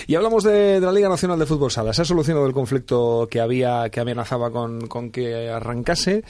Y 0.05 0.13
hablamos 0.13 0.43
de, 0.43 0.79
la 0.79 0.91
Liga 0.91 1.09
Nacional 1.09 1.39
de 1.39 1.47
Fútbol 1.47 1.71
Sala. 1.71 1.91
Se 1.91 2.03
ha 2.03 2.05
solucionado 2.05 2.45
el 2.45 2.53
conflicto 2.53 3.27
que 3.31 3.41
había, 3.41 3.89
que 3.89 3.99
amenazaba 3.99 4.51
con, 4.51 4.87
con 4.87 5.09
que 5.09 5.49
arrancase 5.49 6.23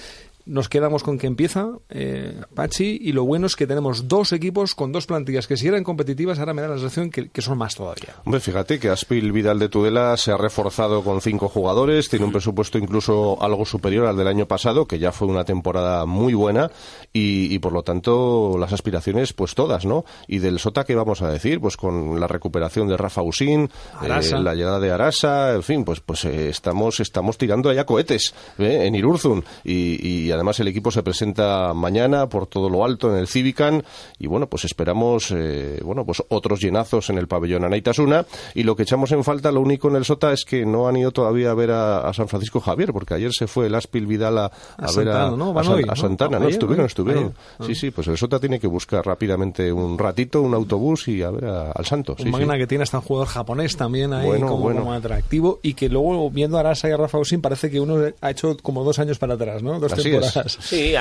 nos 0.46 0.70
quedamos 0.70 1.04
con 1.04 1.18
que 1.18 1.28
empieza 1.28 1.70
eh, 1.90 2.40
Pachi 2.54 3.00
y 3.02 3.12
lo 3.14 3.26
bueno 3.26 3.48
es 3.48 3.56
que 3.56 3.66
tenemos 3.66 4.08
dos 4.08 4.32
equipos 4.32 4.76
con 4.76 4.92
dos 4.92 5.08
plantillas 5.08 5.48
que 5.48 5.58
si 5.58 5.68
eran 5.68 5.84
competitivas 5.84 6.40
ahora 6.40 6.54
me 6.54 6.62
da 6.62 6.68
la 6.68 6.78
sensación 6.78 7.10
que, 7.10 7.42
son 7.42 7.58
más 7.58 7.76
todavía. 7.76 8.16
Hombre, 8.26 8.40
fíjate 8.40 8.80
que 8.80 8.90
Aspil 8.90 9.32
Vidal 9.32 9.60
de 9.60 9.70
Tudela 9.70 10.16
se 10.18 10.32
ha 10.32 10.38
reforzado 10.38 11.04
con 11.04 11.22
cinco 11.22 11.48
jugadores, 11.48 12.10
tiene 12.10 12.26
un 12.26 12.32
presupuesto 12.32 12.78
incluso 12.78 13.42
algo 13.42 13.66
superior 13.66 14.08
al 14.08 14.18
del 14.18 14.28
año 14.28 14.48
pasado, 14.48 14.88
que 14.88 15.00
ya 15.00 15.12
fue 15.12 15.28
una 15.28 15.46
temporada 15.46 16.06
muy 16.06 16.34
buena 16.34 16.72
y, 17.14 17.58
por 17.60 17.74
lo 17.74 17.84
tanto 17.84 18.58
las 18.60 18.74
aspiraciones 18.74 19.34
pues 19.34 19.56
todas, 19.56 19.86
¿no? 19.86 20.06
Y 20.28 20.40
del 20.40 20.60
Sota, 20.60 20.84
¿qué 20.84 20.96
vamos 20.96 21.22
a 21.22 21.30
decir? 21.30 21.60
Pues 21.60 21.78
con 21.78 22.20
la 22.20 22.28
recuperación 22.28 22.88
de 22.88 22.98
Rafa 22.98 23.22
Usín, 23.22 23.70
eh, 24.04 24.32
la 24.40 24.54
llegada 24.54 24.80
de 24.80 24.92
Arasa, 24.92 25.54
en 25.54 25.64
fin, 25.64 25.84
pues 25.84 26.00
pues 26.00 26.26
eh, 26.26 26.50
estamos, 26.50 27.00
estamos 27.00 27.38
tirando 27.38 27.70
allá 27.70 27.86
cohetes 27.86 28.34
en 28.58 28.96
Irurzun 28.96 29.44
y, 29.64 30.08
y 30.08 30.32
además 30.36 30.60
el 30.60 30.68
equipo 30.68 30.92
se 30.92 31.04
presenta 31.04 31.74
mañana 31.74 32.30
por 32.30 32.48
todo 32.48 32.70
lo 32.70 32.86
alto 32.86 33.12
en 33.12 33.18
el 33.18 33.28
Civican 33.28 33.84
y 34.20 34.28
bueno, 34.28 34.48
pues 34.48 34.66
esperamos 34.66 35.32
eh, 35.32 35.80
bueno, 35.84 36.06
pues 36.06 36.24
otros 36.30 36.60
llenazos 36.60 37.10
en 37.10 37.18
el 37.18 37.28
pabellón 37.28 37.66
Anaitasuna 37.66 38.26
y 38.54 38.64
lo 38.64 38.76
que 38.76 38.84
echamos 38.84 39.12
en 39.12 39.24
falta, 39.24 39.52
lo 39.52 39.62
único 39.62 39.90
en 39.90 39.96
el 39.96 40.06
Sota 40.06 40.32
es 40.32 40.46
que 40.46 40.66
no 40.66 40.88
han 40.88 40.98
ido 40.98 41.12
todavía 41.12 41.52
a 41.52 41.54
ver 41.54 41.72
a, 41.72 42.14
San 42.14 42.28
Francisco 42.28 42.60
Javier, 42.60 42.94
porque 42.94 43.14
ayer 43.14 43.34
se 43.34 43.48
fue 43.48 43.66
el 43.68 43.76
Aspil 43.76 44.06
Vidal 44.06 44.38
a, 44.38 44.52
ver 44.96 45.10
a, 45.10 45.96
Santana, 45.96 46.40
¿no? 46.40 46.48
Estuvieron, 46.48 46.86
estuvieron. 46.86 47.34
Sí, 47.66 47.76
sí, 47.76 47.92
pues 47.92 48.08
el 48.08 48.18
Sota 48.18 48.40
tiene 48.40 48.60
que 48.60 48.68
buscar 48.68 49.06
rápidamente 49.06 49.72
un 49.72 49.98
ratito, 49.98 50.42
un 50.42 50.54
autobús 50.54 51.08
y 51.08 51.24
a 51.24 51.32
ver 51.32 51.46
al 51.46 51.86
Santos. 51.86 52.20
Un 52.20 52.32
máquina 52.32 52.58
que 52.58 52.68
tiene 52.68 52.84
hasta 52.84 53.00
un 53.00 53.04
jugador 53.04 53.28
japonés 53.28 53.76
también 53.76 54.14
ahí 54.14 54.40
como, 54.40 54.94
atractivo 54.94 55.60
y 55.62 55.74
que 55.74 55.90
luego 55.90 56.30
viendo 56.30 56.58
a 56.58 56.62
Arasa 56.62 56.90
y 56.90 56.92
a 56.92 56.98
Rafa 56.98 57.18
Usín 57.18 57.42
parece 57.42 57.70
que 57.70 57.80
uno 57.80 57.98
ha 58.22 58.32
hecho 58.32 58.56
como 58.62 58.84
dos 58.84 59.00
años 59.00 59.18
para 59.18 59.34
atrás, 59.36 59.64
¿no? 59.64 59.80
Dos 59.80 59.94
temporadas. 59.94 60.25
Sí, 60.60 60.94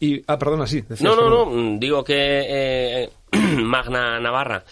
y, 0.00 0.22
ah, 0.26 0.38
perdona, 0.38 0.66
sí. 0.66 0.84
No, 1.00 1.16
no, 1.16 1.28
no, 1.28 1.78
digo 1.78 2.04
que 2.04 2.14
eh, 2.14 3.10
Magna 3.56 4.18
Navarra 4.20 4.64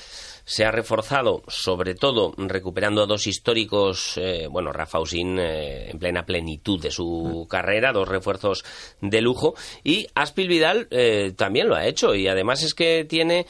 se 0.47 0.65
ha 0.65 0.71
reforzado, 0.71 1.43
sobre 1.49 1.97
todo 1.97 2.33
recuperando 2.39 3.03
a 3.03 3.07
dos 3.07 3.27
históricos, 3.27 4.17
eh, 4.17 4.47
bueno, 4.49 4.73
Rafa 4.73 5.01
Usín 5.01 5.41
eh, 5.41 5.91
en 5.91 5.99
plena 5.99 6.25
plenitud 6.25 6.81
de 6.81 6.93
su 6.93 7.45
mm. 7.45 7.49
carrera, 7.49 7.93
dos 7.93 8.09
refuerzos 8.09 8.65
de 9.01 9.21
lujo, 9.21 9.57
y 9.83 10.07
Aspil 10.15 10.47
Vidal 10.47 10.87
eh, 10.93 11.33
también 11.37 11.69
lo 11.69 11.75
ha 11.75 11.85
hecho, 11.85 12.15
y 12.15 12.29
además 12.29 12.63
es 12.63 12.75
que 12.75 13.05
tiene, 13.05 13.47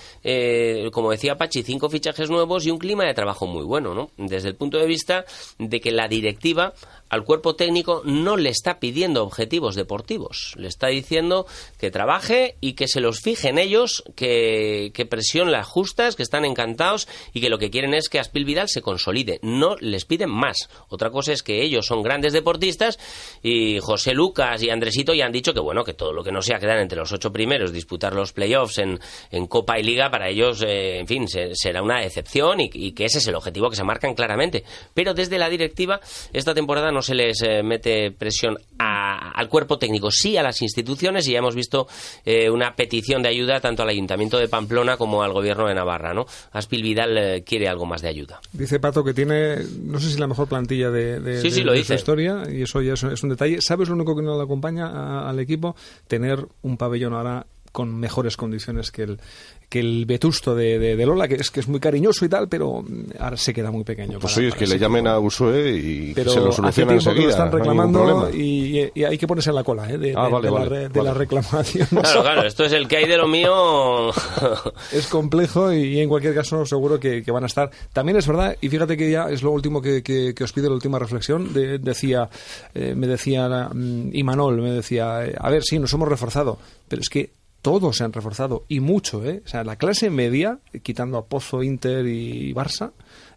como 0.90 1.10
decía 1.10 1.36
Pachi, 1.36 1.62
cinco 1.62 1.90
fichajes 1.90 2.30
nuevos 2.30 2.64
y 2.64 2.70
un 2.70 2.78
clima 2.78 3.04
de 3.04 3.12
trabajo 3.12 3.46
muy 3.46 3.64
bueno, 3.64 3.92
¿no? 3.92 4.10
Desde 4.16 4.48
el 4.48 4.56
punto 4.56 4.78
de 4.78 4.86
vista 4.86 5.26
de 5.58 5.80
que 5.80 5.90
la 5.90 6.08
directiva 6.08 6.72
al 7.08 7.24
cuerpo 7.24 7.54
técnico 7.56 8.02
no 8.04 8.36
le 8.36 8.50
está 8.50 8.80
pidiendo 8.80 9.22
objetivos 9.22 9.74
deportivos, 9.74 10.54
le 10.56 10.68
está 10.68 10.88
diciendo 10.88 11.46
que 11.78 11.90
trabaje 11.90 12.56
y 12.60 12.72
que 12.72 12.88
se 12.88 13.00
los 13.00 13.20
fijen 13.20 13.58
ellos, 13.58 14.02
que, 14.14 14.90
que 14.94 15.06
presión 15.06 15.52
las 15.52 15.66
justas, 15.66 16.16
que 16.16 16.22
están 16.22 16.44
encantados 16.44 17.08
y 17.32 17.40
que 17.40 17.48
lo 17.48 17.58
que 17.58 17.70
quieren 17.70 17.94
es 17.94 18.08
que 18.08 18.18
Aspil 18.18 18.44
Vidal 18.44 18.68
se 18.68 18.82
consolide, 18.82 19.38
no 19.42 19.76
les 19.80 20.04
piden 20.04 20.30
más. 20.30 20.68
Otra 20.88 21.10
cosa 21.10 21.32
es 21.32 21.42
que 21.42 21.62
ellos 21.62 21.86
son 21.86 22.02
grandes 22.02 22.32
deportistas 22.32 22.98
y 23.42 23.78
José 23.80 24.12
Lucas 24.12 24.62
y 24.62 24.70
Andresito 24.70 25.14
ya 25.14 25.26
han 25.26 25.32
dicho 25.32 25.54
que 25.54 25.60
bueno, 25.60 25.84
que 25.84 25.94
todo 25.94 26.12
lo 26.12 26.24
que 26.24 26.32
no 26.32 26.42
sea 26.42 26.58
quedar 26.58 26.78
entre 26.78 26.98
los 26.98 27.12
ocho 27.12 27.32
primeros, 27.32 27.72
disputar 27.72 28.14
los 28.14 28.32
playoffs 28.32 28.78
en, 28.78 28.98
en 29.30 29.46
Copa 29.46 29.78
y 29.78 29.82
Liga, 29.82 30.10
para 30.10 30.28
ellos, 30.28 30.62
eh, 30.62 30.98
en 30.98 31.06
fin, 31.06 31.26
será 31.28 31.82
una 31.82 32.04
excepción 32.04 32.60
y, 32.60 32.70
y 32.72 32.92
que 32.92 33.04
ese 33.04 33.18
es 33.18 33.26
el 33.26 33.34
objetivo 33.34 33.70
que 33.70 33.76
se 33.76 33.84
marcan 33.84 34.14
claramente. 34.14 34.64
Pero 34.94 35.14
desde 35.14 35.38
la 35.38 35.48
directiva, 35.48 36.00
esta 36.32 36.54
temporada 36.54 36.90
no 36.90 37.02
se 37.06 37.14
les 37.14 37.40
eh, 37.42 37.62
mete 37.62 38.10
presión 38.10 38.58
al 38.78 39.48
cuerpo 39.48 39.78
técnico, 39.78 40.10
sí 40.10 40.36
a 40.36 40.42
las 40.42 40.60
instituciones 40.60 41.26
y 41.28 41.32
ya 41.32 41.38
hemos 41.38 41.54
visto 41.54 41.86
eh, 42.24 42.50
una 42.50 42.74
petición 42.74 43.22
de 43.22 43.28
ayuda 43.28 43.60
tanto 43.60 43.82
al 43.82 43.88
Ayuntamiento 43.88 44.38
de 44.38 44.48
Pamplona 44.48 44.96
como 44.96 45.22
al 45.22 45.32
Gobierno 45.32 45.66
de 45.68 45.74
Navarra. 45.74 46.12
¿no? 46.12 46.26
Aspil 46.52 46.82
Vidal 46.82 47.16
eh, 47.16 47.42
quiere 47.44 47.68
algo 47.68 47.86
más 47.86 48.02
de 48.02 48.08
ayuda. 48.08 48.40
Dice 48.52 48.80
Pato 48.80 49.04
que 49.04 49.14
tiene, 49.14 49.56
no 49.82 49.98
sé 50.00 50.10
si 50.10 50.18
la 50.18 50.26
mejor 50.26 50.48
plantilla 50.48 50.90
de, 50.90 51.20
de, 51.20 51.40
su 51.84 51.94
historia 51.94 52.42
y 52.50 52.62
eso 52.62 52.82
ya 52.82 52.94
es, 52.94 53.22
un 53.22 53.30
detalle. 53.30 53.58
¿Sabes 53.60 53.88
lo 53.88 53.94
único 53.94 54.16
que 54.16 54.22
no 54.22 54.36
le 54.36 54.42
acompaña 54.42 55.28
al 55.28 55.38
equipo? 55.38 55.76
Tener 56.08 56.44
un 56.62 56.76
pabellón 56.76 57.14
ahora 57.14 57.46
con 57.76 57.94
mejores 57.94 58.38
condiciones 58.38 58.90
que 58.90 59.02
el, 59.02 59.20
que 59.68 59.80
el 59.80 60.06
vetusto 60.06 60.54
de, 60.54 60.78
de, 60.78 61.04
Lola, 61.04 61.28
que 61.28 61.34
es 61.34 61.50
que 61.50 61.60
es 61.60 61.68
muy 61.68 61.78
cariñoso 61.78 62.24
y 62.24 62.28
tal, 62.30 62.48
pero 62.48 62.82
ahora 63.20 63.36
se 63.36 63.52
queda 63.52 63.70
muy 63.70 63.84
pequeño. 63.84 64.18
Pues 64.18 64.32
sí, 64.32 64.46
es 64.46 64.54
que 64.54 64.66
le 64.66 64.78
llamen 64.78 65.06
a 65.06 65.18
Usue 65.18 65.72
y 65.72 66.14
se 66.14 66.24
lo 66.24 66.52
solucionan 66.52 66.94
enseguida. 66.94 67.20
Que 67.20 67.24
lo 67.24 67.30
están 67.30 67.52
reclamando 67.52 68.30
y, 68.32 68.90
y, 68.94 69.04
hay 69.04 69.18
que 69.18 69.26
ponerse 69.26 69.50
en 69.50 69.56
la 69.56 69.62
cola 69.62 69.90
¿eh? 69.90 69.98
de, 69.98 70.14
ah, 70.16 70.30
la, 70.30 71.12
reclamación. 71.12 71.86
Claro, 72.06 72.22
claro, 72.22 72.46
esto 72.46 72.64
es 72.64 72.72
el 72.72 72.88
que 72.88 72.96
hay 72.96 73.06
de 73.06 73.18
lo 73.18 73.28
mío. 73.28 74.08
es 74.92 75.06
complejo 75.08 75.70
y, 75.70 76.00
en 76.00 76.08
cualquier 76.08 76.34
caso 76.34 76.64
seguro 76.64 76.98
que, 76.98 77.22
van 77.30 77.42
a 77.42 77.46
estar. 77.46 77.70
También 77.92 78.16
es 78.16 78.26
verdad, 78.26 78.56
y 78.58 78.70
fíjate 78.70 78.96
que 78.96 79.10
ya 79.10 79.28
es 79.28 79.42
lo 79.42 79.50
último 79.50 79.82
que, 79.82 80.02
que, 80.02 80.32
os 80.42 80.52
pido, 80.54 80.70
la 80.70 80.76
última 80.76 80.98
reflexión, 80.98 81.52
decía, 81.52 82.30
eh, 82.74 82.94
me 82.96 83.06
decía 83.06 83.68
mm, 83.70 84.14
Imanol, 84.14 84.62
me 84.62 84.70
decía, 84.70 85.26
eh, 85.26 85.34
a 85.38 85.50
ver, 85.50 85.62
sí, 85.62 85.78
nos 85.78 85.92
hemos 85.92 86.08
reforzado, 86.08 86.58
pero 86.88 87.02
es 87.02 87.10
que 87.10 87.36
todos 87.66 87.96
se 87.96 88.04
han 88.04 88.12
reforzado 88.12 88.64
y 88.68 88.78
mucho, 88.78 89.24
¿eh? 89.24 89.42
O 89.44 89.48
sea, 89.48 89.64
la 89.64 89.74
clase 89.74 90.08
media, 90.08 90.60
quitando 90.84 91.18
a 91.18 91.24
Pozo, 91.24 91.64
Inter 91.64 92.06
y 92.06 92.54
Barça, 92.54 92.92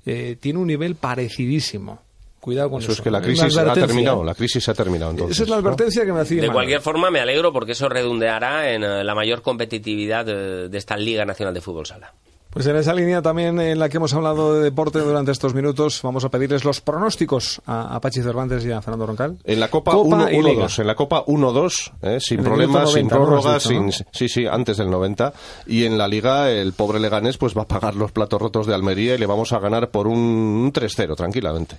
eh, 0.05 0.37
tiene 0.39 0.59
un 0.59 0.67
nivel 0.67 0.93
parecidísimo. 0.93 2.03
Cuidado 2.39 2.69
con 2.69 2.79
eso. 2.79 2.91
es 2.91 3.01
que 3.01 3.09
la 3.09 3.21
crisis 3.21 3.57
ha 3.57 3.73
terminado, 3.73 4.23
la 4.23 4.35
crisis 4.35 4.69
ha 4.69 4.75
terminado 4.75 5.09
entonces. 5.09 5.35
Esa 5.35 5.45
es 5.45 5.49
la 5.49 5.55
advertencia 5.55 6.05
que 6.05 6.13
me 6.13 6.19
hacía. 6.19 6.43
De 6.43 6.51
cualquier 6.51 6.79
forma, 6.79 7.09
me 7.09 7.19
alegro 7.19 7.51
porque 7.51 7.71
eso 7.71 7.89
redundeará 7.89 8.71
en 8.71 8.83
eh, 8.83 9.03
la 9.03 9.15
mayor 9.15 9.41
competitividad 9.41 10.27
de 10.27 10.77
esta 10.77 10.95
Liga 10.95 11.25
Nacional 11.25 11.55
de 11.55 11.61
Fútbol 11.61 11.87
Sala. 11.87 12.13
Pues 12.51 12.65
en 12.65 12.75
esa 12.75 12.95
línea 12.95 13.21
también 13.21 13.59
en 13.59 13.77
la 13.77 13.89
que 13.89 13.97
hemos 13.97 14.13
hablado 14.13 14.55
de 14.55 14.63
deporte 14.63 14.97
durante 14.99 15.31
estos 15.31 15.53
minutos, 15.53 16.01
vamos 16.01 16.25
a 16.25 16.29
pedirles 16.29 16.65
los 16.65 16.81
pronósticos 16.81 17.61
a, 17.67 17.99
Pachi 18.01 18.23
Cervantes 18.23 18.65
y 18.65 18.71
a 18.71 18.81
Fernando 18.81 19.05
Roncal. 19.05 19.37
En 19.43 19.59
la 19.59 19.67
Copa 19.69 19.93
1-2, 19.93 20.79
en 20.79 20.87
la 20.87 20.95
Copa 20.95 21.23
1-2, 21.25 21.91
eh, 22.01 22.19
sin 22.19 22.43
problemas, 22.43 22.91
sin 22.91 23.07
prórrogas, 23.07 23.61
sin, 23.61 23.91
sí, 23.91 24.27
sí, 24.27 24.47
antes 24.47 24.77
del 24.77 24.89
90. 24.89 25.31
Y 25.67 25.85
en 25.85 25.97
la 25.97 26.07
Liga 26.07 26.49
el 26.49 26.73
pobre 26.73 26.99
Leganés 26.99 27.37
pues 27.37 27.55
va 27.55 27.63
a 27.63 27.67
pagar 27.67 27.95
los 27.95 28.11
platos 28.11 28.41
rotos 28.41 28.65
de 28.65 28.73
Almería 28.73 29.13
y 29.13 29.19
le 29.19 29.27
vamos 29.27 29.53
a 29.53 29.59
ganar 29.59 29.91
por 29.91 30.07
un 30.07 30.73
3-0, 30.73 31.15
tranquilamente. 31.15 31.77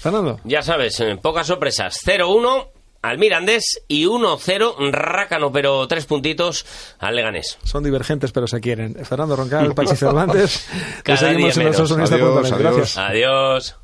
Fernando. 0.00 0.40
Ya 0.44 0.62
sabes, 0.62 1.02
pocas 1.20 1.46
sorpresas. 1.46 2.00
0-1 2.06 2.75
al 3.02 3.18
Mirandés 3.18 3.82
y 3.88 4.04
1-0 4.04 4.90
Rácano, 4.90 5.52
pero 5.52 5.86
tres 5.88 6.06
puntitos 6.06 6.66
al 6.98 7.16
Leganés. 7.16 7.58
Son 7.64 7.82
divergentes, 7.84 8.32
pero 8.32 8.46
se 8.46 8.60
quieren. 8.60 8.94
Fernando 9.04 9.36
Roncal, 9.36 9.74
Pachi 9.76 9.96
Cervantes. 9.96 10.68
Cada 11.02 11.30
día 11.32 11.52
menos. 11.56 11.92
Adiós, 11.92 12.58
Gracias. 12.58 12.98
Adiós. 12.98 13.76